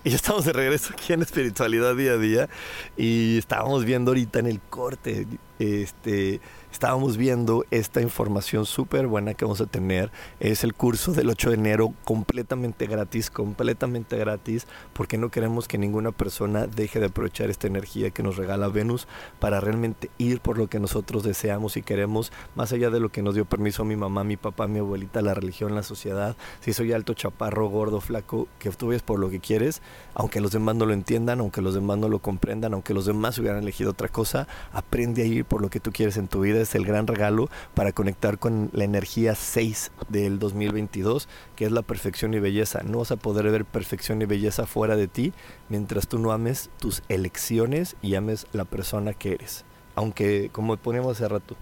[0.04, 2.48] Y ya estamos de regreso aquí en Espiritualidad Día a Día
[2.96, 5.26] y estábamos viendo ahorita en el corte,
[5.60, 6.40] este,
[6.72, 10.10] estábamos viendo esta información súper buena que vamos a tener.
[10.40, 15.78] Es el curso del 8 de enero completamente gratis, completamente gratis, porque no queremos que
[15.78, 19.06] ninguna persona deje de aprovechar esta energía que nos regala Venus
[19.38, 23.22] para realmente ir por lo que nosotros deseamos y queremos, más allá de lo que
[23.22, 26.36] nos dio permiso mi mamá, mi papá, mi abuelita, la religión, la sociedad.
[26.60, 29.82] Si soy alto, chaparro, gordo, flaco, que tú por lo que quieres,
[30.14, 33.38] aunque los demás no lo entiendan, aunque los demás no lo comprendan, aunque los demás
[33.38, 36.60] hubieran elegido otra cosa, aprende a ir por lo que tú quieres en tu vida
[36.60, 41.82] es el gran regalo para conectar con la energía 6 del 2022, que es la
[41.82, 42.82] perfección y belleza.
[42.82, 45.32] No vas a poder ver perfección y belleza fuera de ti
[45.68, 49.64] mientras tú no ames tus elecciones y ames la persona que eres.
[49.94, 51.56] Aunque, como poníamos hace rato,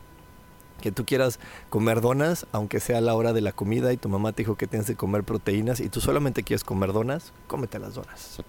[0.80, 1.38] que tú quieras
[1.70, 4.66] comer donas, aunque sea la hora de la comida y tu mamá te dijo que
[4.66, 8.42] tienes que comer proteínas y tú solamente quieres comer donas, cómete las donas.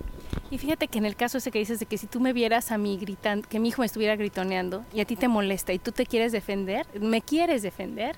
[0.51, 2.71] Y fíjate que en el caso ese que dices de que si tú me vieras
[2.71, 5.79] a mí gritando, que mi hijo me estuviera gritoneando y a ti te molesta y
[5.79, 8.15] tú te quieres defender, me quieres defender,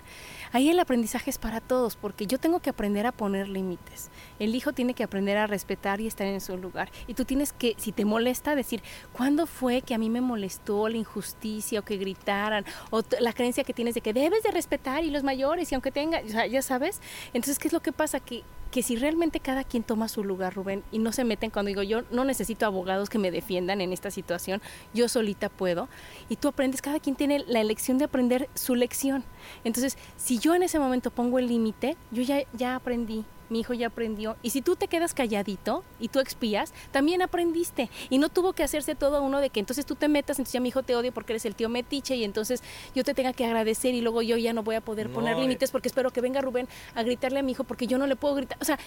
[0.52, 4.10] ahí el aprendizaje es para todos, porque yo tengo que aprender a poner límites.
[4.40, 6.92] El hijo tiene que aprender a respetar y estar en su lugar.
[7.08, 8.82] Y tú tienes que, si te molesta, decir,
[9.14, 12.66] ¿cuándo fue que a mí me molestó la injusticia o que gritaran?
[12.90, 15.92] O la creencia que tienes de que debes de respetar y los mayores, y aunque
[15.92, 17.02] tenga, ya sabes.
[17.34, 18.20] Entonces, ¿qué es lo que pasa?
[18.20, 21.68] Que que si realmente cada quien toma su lugar, Rubén, y no se meten cuando
[21.68, 24.62] digo yo no necesito abogados que me defiendan en esta situación,
[24.94, 25.90] yo solita puedo,
[26.30, 29.24] y tú aprendes, cada quien tiene la elección de aprender su lección.
[29.64, 33.74] Entonces, si yo en ese momento pongo el límite, yo ya, ya aprendí, mi hijo
[33.74, 34.38] ya aprendió.
[34.42, 37.90] Y si tú te quedas calladito y tú expías, también aprendiste.
[38.10, 40.60] Y no tuvo que hacerse todo uno de que entonces tú te metas, entonces ya
[40.60, 42.64] mi hijo te odia porque eres el tío metiche y entonces
[42.96, 45.42] yo te tenga que agradecer y luego yo ya no voy a poder poner eh.
[45.42, 48.16] límites porque espero que venga Rubén a gritarle a mi hijo porque yo no le
[48.16, 48.58] puedo gritar.
[48.62, 48.80] O sea,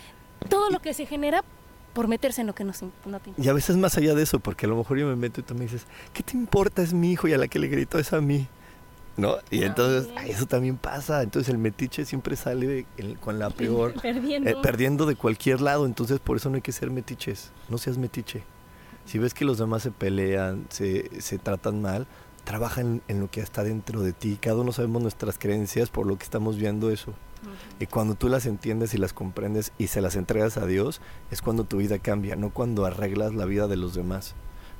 [0.48, 1.44] todo lo que se genera
[1.92, 2.72] por meterse en lo que no,
[3.06, 5.16] no te Y a veces más allá de eso, porque a lo mejor yo me
[5.16, 6.82] meto y tú me dices, ¿qué te importa?
[6.82, 8.48] Es mi hijo y a la que le grito es a mí.
[9.16, 9.36] ¿No?
[9.50, 11.22] Y ah, entonces eso también pasa.
[11.22, 12.86] Entonces el metiche siempre sale
[13.20, 13.94] con la peor.
[14.02, 14.50] perdiendo.
[14.50, 15.86] Eh, perdiendo de cualquier lado.
[15.86, 17.52] Entonces por eso no hay que ser metiches.
[17.68, 18.42] No seas metiche.
[19.04, 22.06] Si ves que los demás se pelean, se, se tratan mal,
[22.44, 24.38] trabaja en, lo que está dentro de ti.
[24.40, 27.12] Cada uno sabemos nuestras creencias por lo que estamos viendo eso.
[27.78, 31.42] Y cuando tú las entiendes y las comprendes y se las entregas a Dios, es
[31.42, 34.34] cuando tu vida cambia, no cuando arreglas la vida de los demás.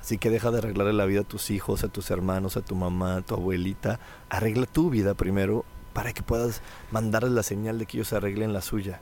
[0.05, 2.75] Así que deja de arreglarle la vida a tus hijos, a tus hermanos, a tu
[2.75, 4.01] mamá, a tu abuelita.
[4.29, 8.61] Arregla tu vida primero para que puedas mandarles la señal de que ellos arreglen la
[8.61, 9.01] suya.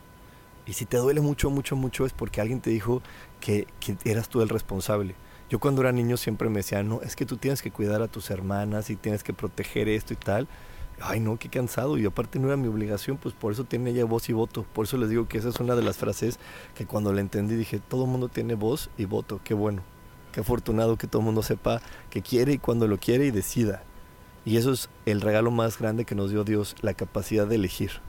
[0.65, 3.03] Y si te duele mucho, mucho, mucho es porque alguien te dijo
[3.41, 5.17] que, que eras tú el responsable.
[5.51, 8.07] Yo cuando era niño siempre me decía, no, es que tú tienes que cuidar a
[8.07, 10.47] tus hermanas y tienes que proteger esto y tal.
[11.01, 11.99] Ay, no, qué cansado.
[11.99, 14.65] Y aparte no era mi obligación, pues por eso tiene ella voz y voto.
[14.73, 16.39] Por eso les digo que esa es una de las frases
[16.77, 19.83] que cuando la entendí dije, todo mundo tiene voz y voto, qué bueno.
[20.33, 23.83] Qué afortunado que todo el mundo sepa que quiere y cuando lo quiere y decida.
[24.45, 28.01] Y eso es el regalo más grande que nos dio Dios, la capacidad de elegir.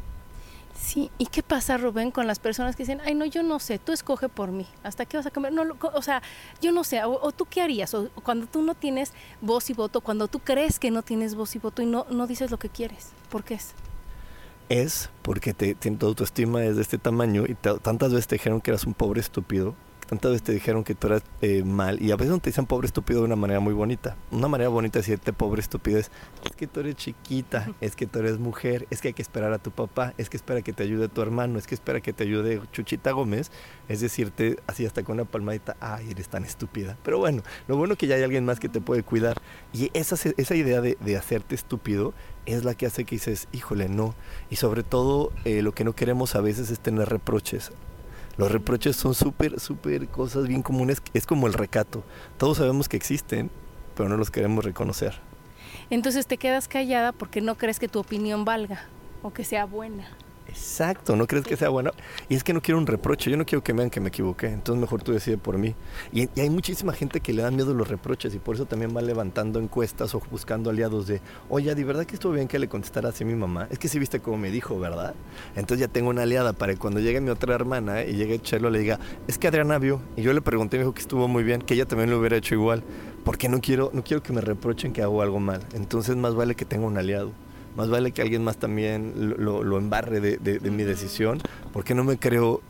[0.79, 3.77] Sí, ¿y qué pasa, Rubén, con las personas que dicen, ay, no, yo no sé,
[3.77, 5.53] tú escoge por mí, ¿hasta qué vas a comer?
[5.53, 5.63] No,
[5.93, 6.21] o sea,
[6.61, 10.01] yo no sé, o, tú qué harías, o, cuando tú no tienes voz y voto,
[10.01, 12.69] cuando tú crees que no tienes voz y voto y no, no dices lo que
[12.69, 13.73] quieres, ¿por qué es?
[14.67, 18.71] Es porque te, tu autoestima es de este tamaño y tantas veces te dijeron que
[18.71, 19.75] eras un pobre estúpido
[20.13, 22.67] cuántas veces te dijeron que tú eras eh, mal y a veces no te dicen
[22.67, 24.15] pobre estúpido de una manera muy bonita.
[24.29, 26.11] Una manera bonita de decirte pobre estúpido es,
[26.45, 29.53] es que tú eres chiquita, es que tú eres mujer, es que hay que esperar
[29.53, 32.13] a tu papá, es que espera que te ayude tu hermano, es que espera que
[32.13, 33.51] te ayude Chuchita Gómez,
[33.89, 36.95] es decirte así hasta con una palmadita, ay, eres tan estúpida.
[37.03, 39.41] Pero bueno, lo bueno que ya hay alguien más que te puede cuidar
[39.73, 42.13] y esa, esa idea de, de hacerte estúpido
[42.45, 44.13] es la que hace que dices, híjole, no.
[44.51, 47.71] Y sobre todo, eh, lo que no queremos a veces es tener reproches.
[48.37, 51.01] Los reproches son súper, súper cosas bien comunes.
[51.13, 52.03] Es como el recato.
[52.37, 53.51] Todos sabemos que existen,
[53.95, 55.19] pero no los queremos reconocer.
[55.89, 58.85] Entonces te quedas callada porque no crees que tu opinión valga
[59.21, 60.07] o que sea buena.
[60.47, 61.91] Exacto, ¿no crees que sea bueno?
[62.29, 64.09] Y es que no quiero un reproche, yo no quiero que me vean que me
[64.09, 65.73] equivoqué, entonces mejor tú decides por mí.
[66.11, 69.01] Y, hay muchísima gente que le da miedo los reproches y por eso también va
[69.01, 73.09] levantando encuestas o buscando aliados de, oye, ¿de verdad que estuvo bien que le contestara
[73.09, 73.67] así a mi mamá?
[73.71, 75.15] Es que sí viste cómo me dijo, ¿verdad?
[75.55, 78.69] Entonces ya tengo una aliada para que cuando llegue mi otra hermana y llegue Chelo
[78.69, 81.27] le diga, es que Adriana vio, y yo le pregunté y me dijo que estuvo
[81.27, 82.83] muy bien, que ella también lo hubiera hecho igual,
[83.23, 86.55] porque no quiero, no quiero que me reprochen que hago algo mal, entonces más vale
[86.55, 87.31] que tenga un aliado
[87.75, 92.61] más vale que alguien más también lo, embarre de, mi decisión, porque no me creo,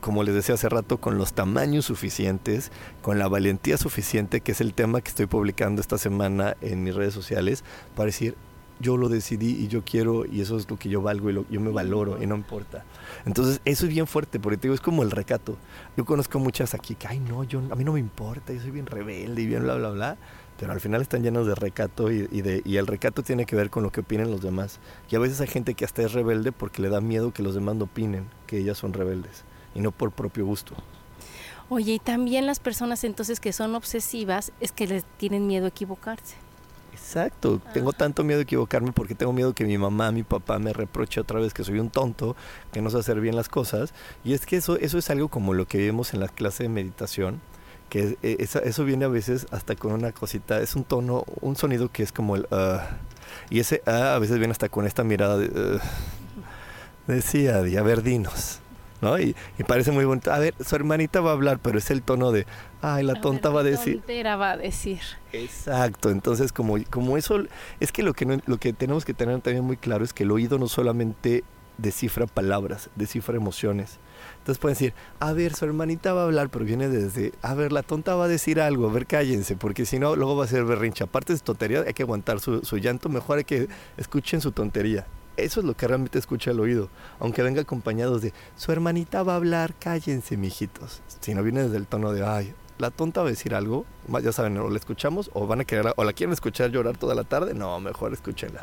[0.00, 2.70] como les decía hace rato, con los tamaños suficientes,
[3.02, 6.94] con la valentía suficiente, que es el tema que estoy publicando esta semana en mis
[6.94, 8.36] redes sociales, para decir,
[8.80, 11.60] yo lo decidí y yo quiero y eso es lo que yo valgo y yo
[11.60, 12.84] me valoro y no importa.
[13.26, 15.58] Entonces, eso es bien fuerte, porque te digo, es como el recato.
[15.96, 18.70] Yo conozco muchas aquí que, ay, no, yo, a mí no me importa, yo soy
[18.70, 20.18] bien rebelde y bien bla, bla, bla
[20.60, 23.70] pero al final están llenos de recato y, de, y el recato tiene que ver
[23.70, 24.78] con lo que opinen los demás.
[25.10, 27.54] Y a veces hay gente que hasta es rebelde porque le da miedo que los
[27.54, 29.44] demás no opinen que ellas son rebeldes
[29.74, 30.74] y no por propio gusto.
[31.70, 35.68] Oye, y también las personas entonces que son obsesivas es que les tienen miedo a
[35.68, 36.36] equivocarse.
[36.92, 40.74] Exacto, tengo tanto miedo a equivocarme porque tengo miedo que mi mamá, mi papá me
[40.74, 42.36] reproche otra vez que soy un tonto,
[42.70, 43.94] que no sé hacer bien las cosas.
[44.24, 46.68] Y es que eso, eso es algo como lo que vemos en la clase de
[46.68, 47.40] meditación,
[47.90, 51.90] que eh, eso viene a veces hasta con una cosita, es un tono, un sonido
[51.90, 52.46] que es como el...
[52.50, 52.78] Uh,
[53.50, 55.48] y ese uh, a veces viene hasta con esta mirada de...
[55.48, 55.78] Uh,
[57.06, 58.60] decía, de, a ver, dinos.
[59.00, 59.18] ¿no?
[59.18, 59.34] Y,
[59.66, 60.32] parece muy bonito.
[60.32, 62.46] A ver, su hermanita va a hablar, pero es el tono de,
[62.82, 64.02] ay, la tonta va a decir.
[64.06, 65.00] La va a decir.
[65.32, 67.42] Exacto, entonces como, como eso,
[67.80, 70.30] es que lo que, lo que tenemos que tener también muy claro es que el
[70.30, 71.44] oído no solamente
[71.78, 73.98] descifra palabras, descifra emociones.
[74.40, 77.72] Entonces pueden decir, a ver, su hermanita va a hablar, pero viene desde, a ver,
[77.72, 80.48] la tonta va a decir algo, a ver, cállense, porque si no, luego va a
[80.48, 81.04] ser berrincha.
[81.04, 83.68] Aparte de su tontería, hay que aguantar su, llanto, mejor hay que
[83.98, 85.06] escuchen su tontería.
[85.36, 86.88] Eso es lo que realmente escucha el oído,
[87.18, 91.02] aunque venga acompañados de, su hermanita va a hablar, cállense, mijitos.
[91.20, 93.84] Si no viene desde el tono de, ay, la tonta va a decir algo,
[94.22, 97.14] ya saben, o la escuchamos o van a querer, o la quieren escuchar llorar toda
[97.14, 98.62] la tarde, no, mejor escúchenla.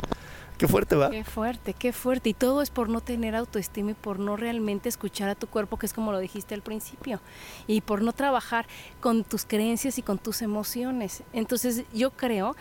[0.57, 1.11] Qué fuerte va.
[1.11, 2.29] Qué fuerte, qué fuerte.
[2.29, 5.77] Y todo es por no tener autoestima y por no realmente escuchar a tu cuerpo,
[5.77, 7.19] que es como lo dijiste al principio.
[7.67, 8.65] Y por no trabajar
[8.99, 11.23] con tus creencias y con tus emociones.
[11.31, 12.55] Entonces yo creo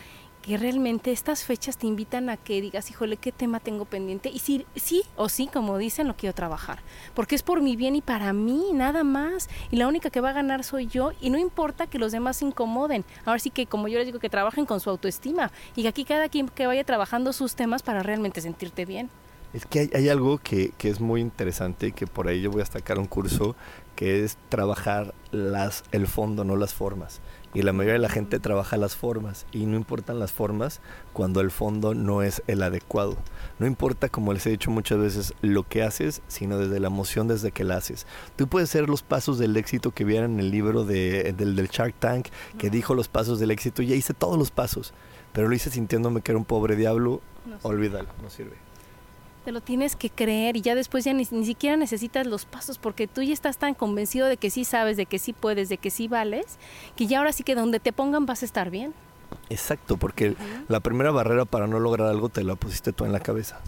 [0.47, 4.29] que realmente estas fechas te invitan a que digas, híjole, ¿qué tema tengo pendiente?
[4.29, 6.79] Y si sí o sí, como dicen, lo quiero trabajar.
[7.13, 9.49] Porque es por mi bien y para mí, nada más.
[9.71, 11.11] Y la única que va a ganar soy yo.
[11.19, 13.03] Y no importa que los demás se incomoden.
[13.25, 15.51] Ahora sí que, como yo les digo, que trabajen con su autoestima.
[15.75, 19.09] Y que aquí cada quien que vaya trabajando sus temas para realmente sentirte bien.
[19.53, 22.65] Es que hay, algo que, que, es muy interesante, que por ahí yo voy a
[22.65, 23.57] sacar un curso,
[23.97, 27.19] que es trabajar las, el fondo, no las formas.
[27.57, 30.79] Y la mayoría de la gente trabaja las formas y no importan las formas
[31.11, 33.17] cuando el fondo no es el adecuado.
[33.57, 37.27] No importa, como les he dicho muchas veces, lo que haces, sino desde la emoción
[37.27, 38.05] desde que la haces.
[38.35, 41.67] Tú puedes ser los pasos del éxito que vieran en el libro de, del, del
[41.69, 42.27] Shark Tank,
[42.59, 44.93] que dijo los pasos del éxito, y ya hice todos los pasos,
[45.33, 47.21] pero lo hice sintiéndome que era un pobre diablo,
[47.63, 48.66] olvídalo, no sirve
[49.47, 53.07] te lo tienes que creer y ya después ya ni, siquiera necesitas los pasos porque
[53.07, 55.89] tú ya estás tan convencido de que sí sabes, de que sí puedes, de que
[55.89, 56.57] sí vales,
[56.97, 58.93] que ya ahora sí que donde te pongan vas a estar bien.
[59.49, 60.35] Exacto, porque
[60.67, 63.61] la primera barrera para no lograr algo te la pusiste tú en la cabeza.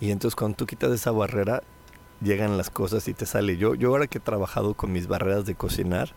[0.00, 1.62] Y entonces cuando tú quitas esa barrera,
[2.22, 3.58] llegan las cosas y te sale.
[3.58, 6.08] Yo, yo ahora que he trabajado con mis barreras de cocinar,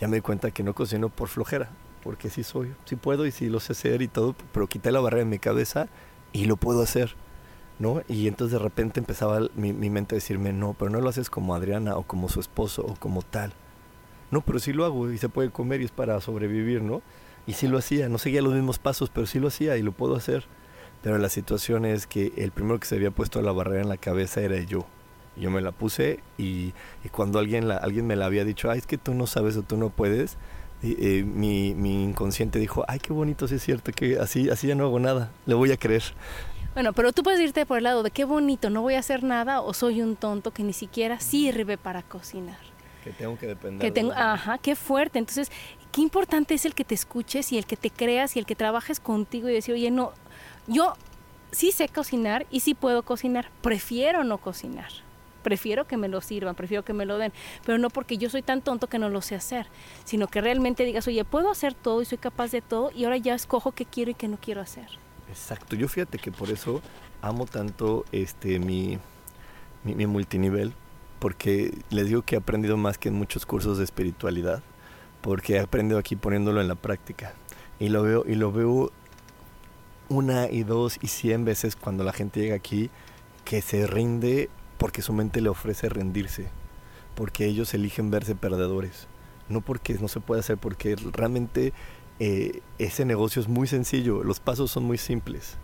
[0.00, 1.70] ya me di cuenta que no cocino por flojera,
[2.02, 4.98] porque sí soy, sí puedo y sí lo sé hacer y todo, pero quité la
[4.98, 5.86] barrera de mi cabeza
[6.32, 7.14] y lo puedo hacer.
[7.78, 8.02] ¿No?
[8.08, 11.54] Y entonces de repente empezaba mi, mente a decirme, no, pero no lo haces como
[11.54, 13.52] Adriana o como su esposo o como tal.
[14.30, 17.02] No, pero sí lo hago y se puede comer y es para sobrevivir, ¿no?
[17.46, 19.92] Y sí lo hacía, no seguía los mismos pasos, pero sí lo hacía y lo
[19.92, 20.44] puedo hacer.
[21.02, 23.96] Pero la situación es que el primero que se había puesto la barrera en la
[23.96, 24.86] cabeza era yo.
[25.36, 26.74] Yo me la puse y,
[27.12, 29.76] cuando alguien, alguien me la había dicho, ay, es que tú no sabes o tú
[29.76, 30.36] no puedes,
[30.82, 34.74] eh, mi, mi, inconsciente dijo, ay, qué bonito, sí es cierto, que así, así ya
[34.74, 36.02] no hago nada, le voy a creer.
[36.74, 39.24] Bueno, pero tú puedes irte por el lado de qué bonito, no voy a hacer
[39.24, 42.58] nada o soy un tonto que ni siquiera sirve para cocinar.
[43.02, 43.80] Que tengo que depender.
[43.80, 45.18] Que tengo, ajá, qué fuerte.
[45.18, 45.50] Entonces,
[45.90, 48.54] qué importante es el que te escuches y el que te creas y el que
[48.54, 50.12] trabajes contigo y decir, oye, no,
[50.66, 50.94] yo
[51.50, 54.90] sí sé cocinar y sí puedo cocinar, prefiero no cocinar.
[55.42, 57.32] Prefiero que me lo sirvan, prefiero que me lo den,
[57.64, 59.66] pero no porque yo soy tan tonto que no lo sé hacer,
[60.04, 63.16] sino que realmente digas, oye, puedo hacer todo y soy capaz de todo y ahora
[63.16, 64.88] ya escojo qué quiero y qué no quiero hacer.
[65.28, 66.80] Exacto, yo fíjate que por eso
[67.22, 68.98] amo tanto este mi,
[69.84, 70.72] mi, mi multinivel,
[71.18, 74.62] porque les digo que he aprendido más que en muchos cursos de espiritualidad,
[75.20, 77.34] porque he aprendido aquí poniéndolo en la práctica.
[77.78, 78.90] Y lo veo, y lo veo
[80.08, 82.90] una y dos y cien veces cuando la gente llega aquí
[83.44, 86.48] que se rinde porque su mente le ofrece rendirse,
[87.14, 89.06] porque ellos eligen verse perdedores,
[89.48, 91.72] no porque no se puede hacer, porque realmente
[92.20, 95.56] eh, ese negocio es muy sencillo, los pasos son muy simples,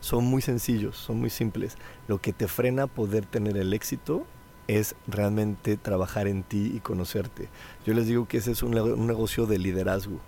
[0.00, 1.76] son muy sencillos, son muy simples.
[2.06, 4.24] Lo que te frena a poder tener el éxito
[4.68, 7.48] es realmente trabajar en ti y conocerte.
[7.86, 10.20] Yo les digo que ese es un, nego- un negocio de liderazgo,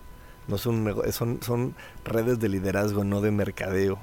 [0.48, 1.74] no son
[2.04, 3.98] redes de liderazgo, no de mercadeo.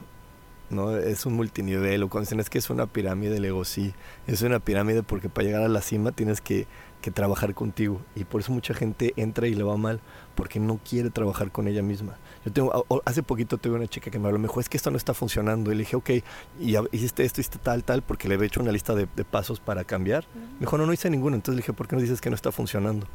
[0.70, 0.96] ¿No?
[0.98, 3.94] Es un multinivel, o cuando dicen es que es una pirámide, le digo sí,
[4.28, 6.68] es una pirámide porque para llegar a la cima tienes que,
[7.02, 10.02] que trabajar contigo y por eso mucha gente entra y le va mal
[10.36, 12.18] porque no quiere trabajar con ella misma.
[12.46, 14.92] Yo tengo, hace poquito tuve una chica que me habló, me dijo, es que esto
[14.92, 15.72] no está funcionando.
[15.72, 16.10] Y le dije, ok,
[16.60, 19.60] y hiciste esto, hiciste tal, tal, porque le había hecho una lista de, de pasos
[19.60, 20.26] para cambiar.
[20.36, 21.36] Me dijo, no, no hice ninguno.
[21.36, 23.08] Entonces le dije, ¿por qué no dices que no está funcionando?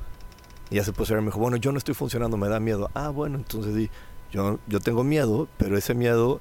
[0.71, 2.61] Y ya se puso a ver, me dijo, bueno, yo no estoy funcionando, me da
[2.61, 2.91] miedo.
[2.95, 3.91] Ah, bueno, entonces sí,
[4.33, 6.41] yo, yo tengo miedo, pero ese miedo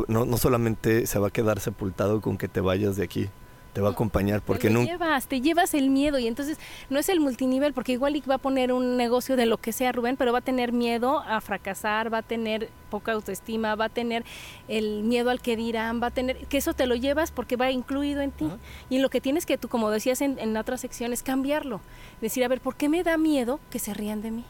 [0.00, 3.28] te- no, no solamente se va a quedar sepultado con que te vayas de aquí,
[3.72, 4.92] te va a acompañar porque te nunca...
[4.92, 6.58] llevas, te llevas el miedo y entonces
[6.90, 9.92] no es el multinivel, porque igual va a poner un negocio de lo que sea
[9.92, 13.88] Rubén, pero va a tener miedo a fracasar, va a tener poca autoestima, va a
[13.88, 14.24] tener
[14.68, 17.70] el miedo al que dirán, va a tener, que eso te lo llevas porque va
[17.70, 18.50] incluido en ti.
[18.90, 21.80] Y lo que tienes que tú, como decías en, en otra sección, es cambiarlo.
[22.20, 24.44] Decir, a ver, ¿por qué me da miedo que se rían de mí?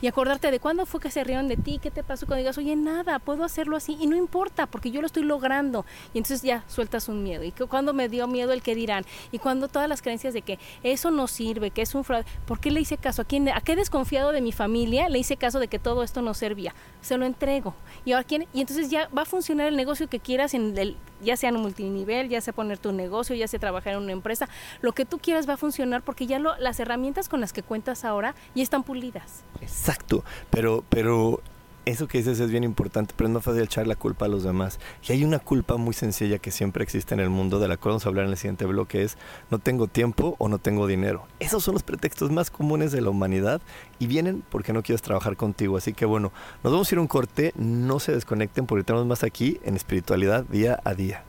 [0.00, 2.58] Y acordarte de cuándo fue que se rieron de ti, qué te pasó cuando digas,
[2.58, 5.84] oye, nada, puedo hacerlo así y no importa porque yo lo estoy logrando.
[6.12, 7.44] Y entonces ya sueltas un miedo.
[7.44, 9.04] Y que cuando me dio miedo el que dirán.
[9.32, 12.26] Y cuando todas las creencias de que eso no sirve, que es un fraude.
[12.46, 13.22] ¿Por qué le hice caso?
[13.22, 13.48] ¿A quién?
[13.48, 16.74] ¿A qué desconfiado de mi familia le hice caso de que todo esto no servía?
[17.00, 17.74] Se lo entrego.
[18.04, 18.46] Y ahora quién?
[18.52, 21.56] Y entonces ya va a funcionar el negocio que quieras en el, ya sea en
[21.56, 24.48] un multinivel, ya sea poner tu negocio, ya sea trabajar en una empresa,
[24.80, 27.62] lo que tú quieras va a funcionar porque ya lo, las herramientas con las que
[27.62, 29.44] cuentas ahora ya están pulidas.
[29.60, 31.40] Exacto, pero, pero
[31.86, 34.80] eso que dices es bien importante, pero no fácil echar la culpa a los demás.
[35.08, 37.92] Y hay una culpa muy sencilla que siempre existe en el mundo, de la cual
[37.92, 39.16] vamos a hablar en el siguiente bloque, es
[39.50, 41.26] no tengo tiempo o no tengo dinero.
[41.38, 43.62] Esos son los pretextos más comunes de la humanidad
[44.00, 45.76] y vienen porque no quieres trabajar contigo.
[45.76, 46.32] Así que bueno,
[46.64, 49.76] nos vamos a ir a un corte, no se desconecten porque tenemos más aquí en
[49.76, 51.24] espiritualidad día a día.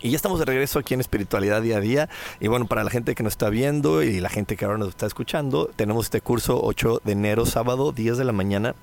[0.00, 2.08] Y ya estamos de regreso aquí en Espiritualidad Día a Día.
[2.40, 4.88] Y bueno, para la gente que nos está viendo y la gente que ahora nos
[4.88, 8.74] está escuchando, tenemos este curso 8 de enero, sábado, 10 de la mañana.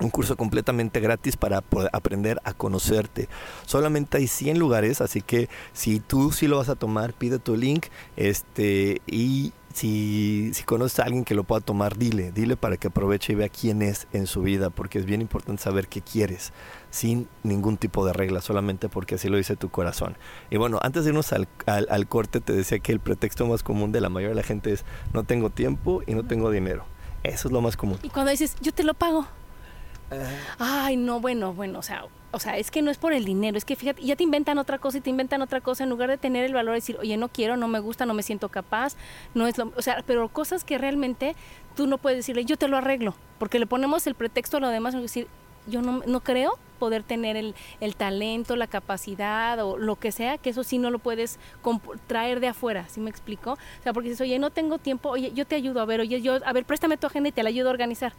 [0.00, 1.62] Un curso completamente gratis para
[1.92, 3.28] aprender a conocerte.
[3.66, 7.56] Solamente hay 100 lugares, así que si tú sí lo vas a tomar, pide tu
[7.56, 7.86] link.
[8.16, 12.88] Este, y si, si conoces a alguien que lo pueda tomar, dile, dile para que
[12.88, 16.52] aproveche y vea quién es en su vida, porque es bien importante saber qué quieres,
[16.90, 20.16] sin ningún tipo de regla, solamente porque así lo dice tu corazón.
[20.50, 23.62] Y bueno, antes de irnos al, al, al corte, te decía que el pretexto más
[23.62, 26.84] común de la mayoría de la gente es no tengo tiempo y no tengo dinero.
[27.22, 27.98] Eso es lo más común.
[28.02, 29.26] Y cuando dices, yo te lo pago.
[30.58, 33.58] Ay, no, bueno, bueno, o sea, o sea, es que no es por el dinero,
[33.58, 36.08] es que fíjate, ya te inventan otra cosa y te inventan otra cosa en lugar
[36.08, 38.48] de tener el valor de decir, oye, no quiero, no me gusta, no me siento
[38.48, 38.96] capaz,
[39.34, 41.36] no es lo, o sea, pero cosas que realmente
[41.76, 44.68] tú no puedes decirle, yo te lo arreglo, porque le ponemos el pretexto a lo
[44.68, 45.28] demás, decir,
[45.66, 50.36] yo no, no creo poder tener el, el, talento, la capacidad o lo que sea,
[50.36, 51.38] que eso sí no lo puedes
[52.08, 53.52] traer de afuera, ¿sí me explico?
[53.52, 56.20] O sea, porque dices, oye, no tengo tiempo, oye, yo te ayudo, a ver, oye,
[56.20, 58.14] yo, a ver, préstame tu agenda y te la ayudo a organizar.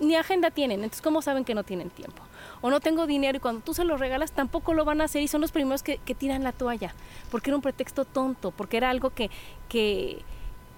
[0.00, 2.22] Ni agenda tienen, entonces, ¿cómo saben que no tienen tiempo?
[2.62, 5.20] O no tengo dinero y cuando tú se lo regalas tampoco lo van a hacer
[5.20, 6.94] y son los primeros que, que tiran la toalla,
[7.30, 9.30] porque era un pretexto tonto, porque era algo que,
[9.68, 10.22] que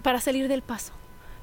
[0.03, 0.93] para salir del paso.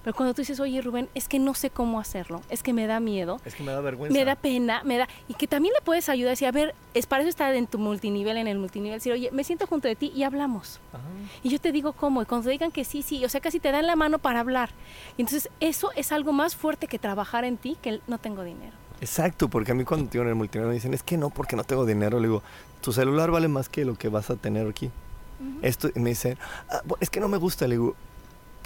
[0.08, 2.88] Pero cuando tú dices, oye Rubén, es que no sé cómo hacerlo, es que me
[2.88, 3.42] da miedo.
[3.44, 4.18] Es que me da vergüenza.
[4.18, 5.10] Me da pena, me da...
[5.28, 7.68] Y que también le puedes ayudar a decir, a ver, es para eso estar en
[7.68, 10.80] tu multinivel, en el multinivel, decir, oye, me siento junto de ti y hablamos.
[10.94, 11.04] Ajá.
[11.44, 13.60] Y yo te digo cómo, y cuando te digan que sí, sí, o sea, casi
[13.60, 14.70] te dan la mano para hablar.
[15.18, 18.46] Y entonces eso es algo más fuerte que trabajar en ti, que el, no tengo
[18.46, 18.78] dinero.
[19.02, 21.58] Exacto, porque a mí cuando tengo en el multinivel me dicen, es que no, porque
[21.58, 22.44] no tengo dinero, le digo,
[22.80, 24.86] tu celular vale más que lo que vas a tener aquí.
[24.86, 25.60] Uh -huh.
[25.64, 26.38] Esto, y me dicen,
[26.70, 27.98] ah, es que no me gusta, le digo,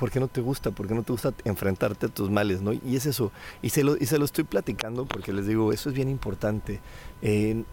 [0.01, 0.71] ¿por qué no te gusta?
[0.71, 2.63] ¿Por qué no te gusta enfrentarte a tus males?
[2.63, 2.73] ¿no?
[2.73, 3.31] Y es eso.
[3.61, 6.79] Y se, lo, y se lo estoy platicando porque les digo, eso es bien importante.
[7.21, 7.63] Eh,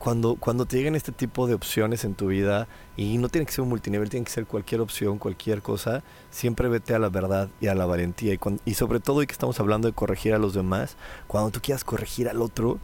[0.00, 3.52] cuando, cuando te lleguen este tipo de opciones en tu vida, y no tiene que
[3.52, 6.02] ser un multinivel, tiene que ser cualquier opción, cualquier cosa,
[6.32, 8.34] siempre vete a la verdad y a la valentía.
[8.34, 10.96] Y, y sobre todo, y que estamos hablando de corregir a los demás,
[11.28, 12.80] cuando tú quieras corregir al otro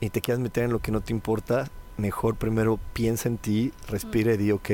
[0.00, 3.72] y te quieras meter en lo que no te importa, mejor primero piensa en ti,
[3.86, 4.70] respira y di, ok,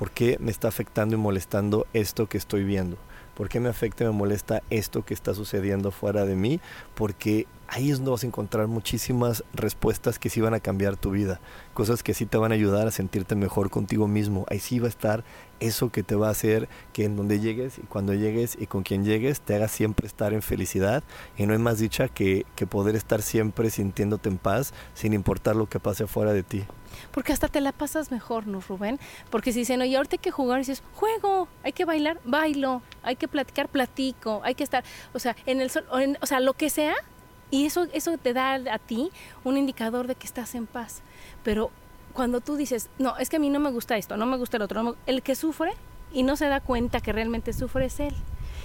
[0.00, 2.96] ¿por qué me está afectando y molestando esto que estoy viendo?
[3.34, 6.58] ¿Por qué me afecta y me molesta esto que está sucediendo fuera de mí?
[6.94, 11.10] Porque ahí es donde vas a encontrar muchísimas respuestas que sí van a cambiar tu
[11.10, 11.38] vida,
[11.74, 14.46] cosas que sí te van a ayudar a sentirte mejor contigo mismo.
[14.48, 15.22] Ahí sí va a estar
[15.60, 18.82] eso que te va a hacer que en donde llegues y cuando llegues y con
[18.82, 21.02] quien llegues te haga siempre estar en felicidad
[21.36, 25.56] y no hay más dicha que, que poder estar siempre sintiéndote en paz sin importar
[25.56, 26.64] lo que pase afuera de ti.
[27.12, 28.98] Porque hasta te la pasas mejor, ¿no, Rubén?
[29.30, 32.82] Porque si dicen, oye, ahorita hay que jugar, y dices, juego, hay que bailar, bailo,
[33.02, 35.84] hay que platicar, platico, hay que estar, o sea, en el sol,
[36.20, 36.94] o sea, lo que sea,
[37.50, 39.10] y eso, eso te da a ti
[39.44, 41.02] un indicador de que estás en paz.
[41.42, 41.70] Pero
[42.12, 44.56] cuando tú dices, no, es que a mí no me gusta esto, no me gusta
[44.56, 45.72] el otro, el que sufre
[46.12, 48.14] y no se da cuenta que realmente sufre es él.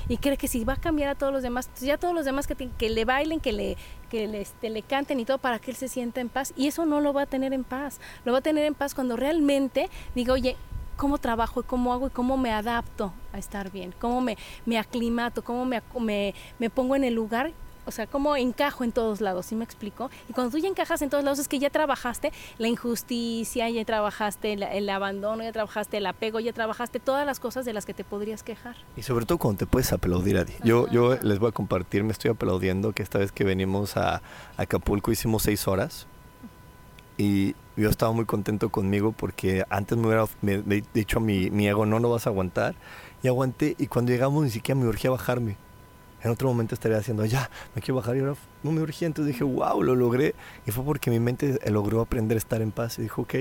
[0.07, 2.45] Y cree que si va a cambiar a todos los demás, ya todos los demás
[2.45, 3.75] que, que le bailen, que, le,
[4.09, 6.53] que le, este, le canten y todo para que él se sienta en paz.
[6.55, 7.99] Y eso no lo va a tener en paz.
[8.23, 10.57] Lo va a tener en paz cuando realmente diga, oye,
[10.95, 14.77] cómo trabajo y cómo hago y cómo me adapto a estar bien, cómo me, me
[14.77, 17.51] aclimato, cómo me, me, me pongo en el lugar
[17.85, 20.09] o sea, cómo encajo en todos lados, ¿sí me explico?
[20.29, 23.85] Y cuando tú ya encajas en todos lados es que ya trabajaste la injusticia, ya
[23.85, 27.93] trabajaste el, abandono, ya trabajaste el apego, ya trabajaste todas las cosas de las que
[27.93, 28.75] te podrías quejar.
[28.95, 30.53] Y sobre todo cuando te puedes aplaudir a ti.
[30.63, 34.21] Yo, yo les voy a compartir, me estoy aplaudiendo que esta vez que venimos a,
[34.57, 36.07] Acapulco hicimos seis horas
[37.17, 40.25] y yo estaba muy contento conmigo porque antes me hubiera
[40.93, 42.75] dicho a mi, mi ego, no, no vas a aguantar.
[43.21, 45.57] Y aguanté y cuando llegamos ni siquiera me urgía bajarme
[46.23, 49.05] en otro momento estaría haciendo, ya, me quiero bajar y ahora no me urgía.
[49.07, 50.33] Entonces dije, wow, lo logré.
[50.65, 52.97] Y fue porque mi mente logró aprender a estar en paz.
[52.97, 53.35] Y dijo, ok,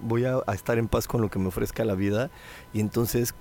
[0.00, 2.30] voy a, estar en paz con lo que me ofrezca la vida.
[2.72, 3.34] Y entonces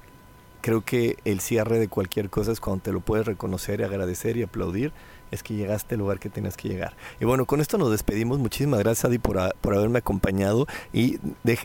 [0.62, 4.44] creo que el cierre de cualquier cosa es cuando te lo puedes reconocer agradecer y
[4.44, 4.94] aplaudir.
[5.32, 6.96] Es que llegaste al lugar que tenías que llegar.
[7.20, 8.38] Y bueno, con esto nos despedimos.
[8.38, 10.68] Muchísimas gracias, Adi, por, por haberme acompañado.
[10.94, 11.18] Y,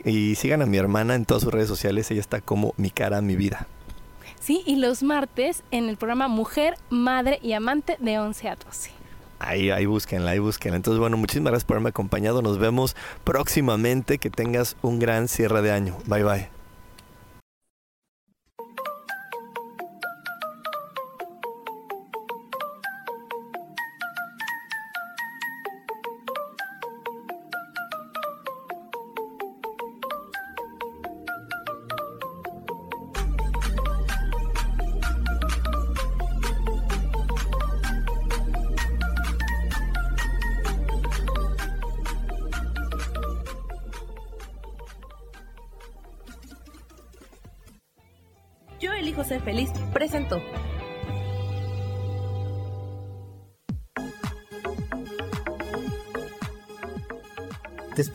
[0.03, 2.09] y sigan a mi hermana en todas sus redes sociales.
[2.09, 3.67] Ella está como mi cara, mi vida.
[4.49, 8.89] Sí, y los martes en el programa Mujer, Madre y Amante de 11 a 12.
[9.37, 10.77] Ahí, ahí búsquenla, ahí búsquenla.
[10.77, 12.41] Entonces, bueno, muchísimas gracias por haberme acompañado.
[12.41, 14.17] Nos vemos próximamente.
[14.17, 15.97] Que tengas un gran cierre de año.
[16.07, 16.58] Bye, bye.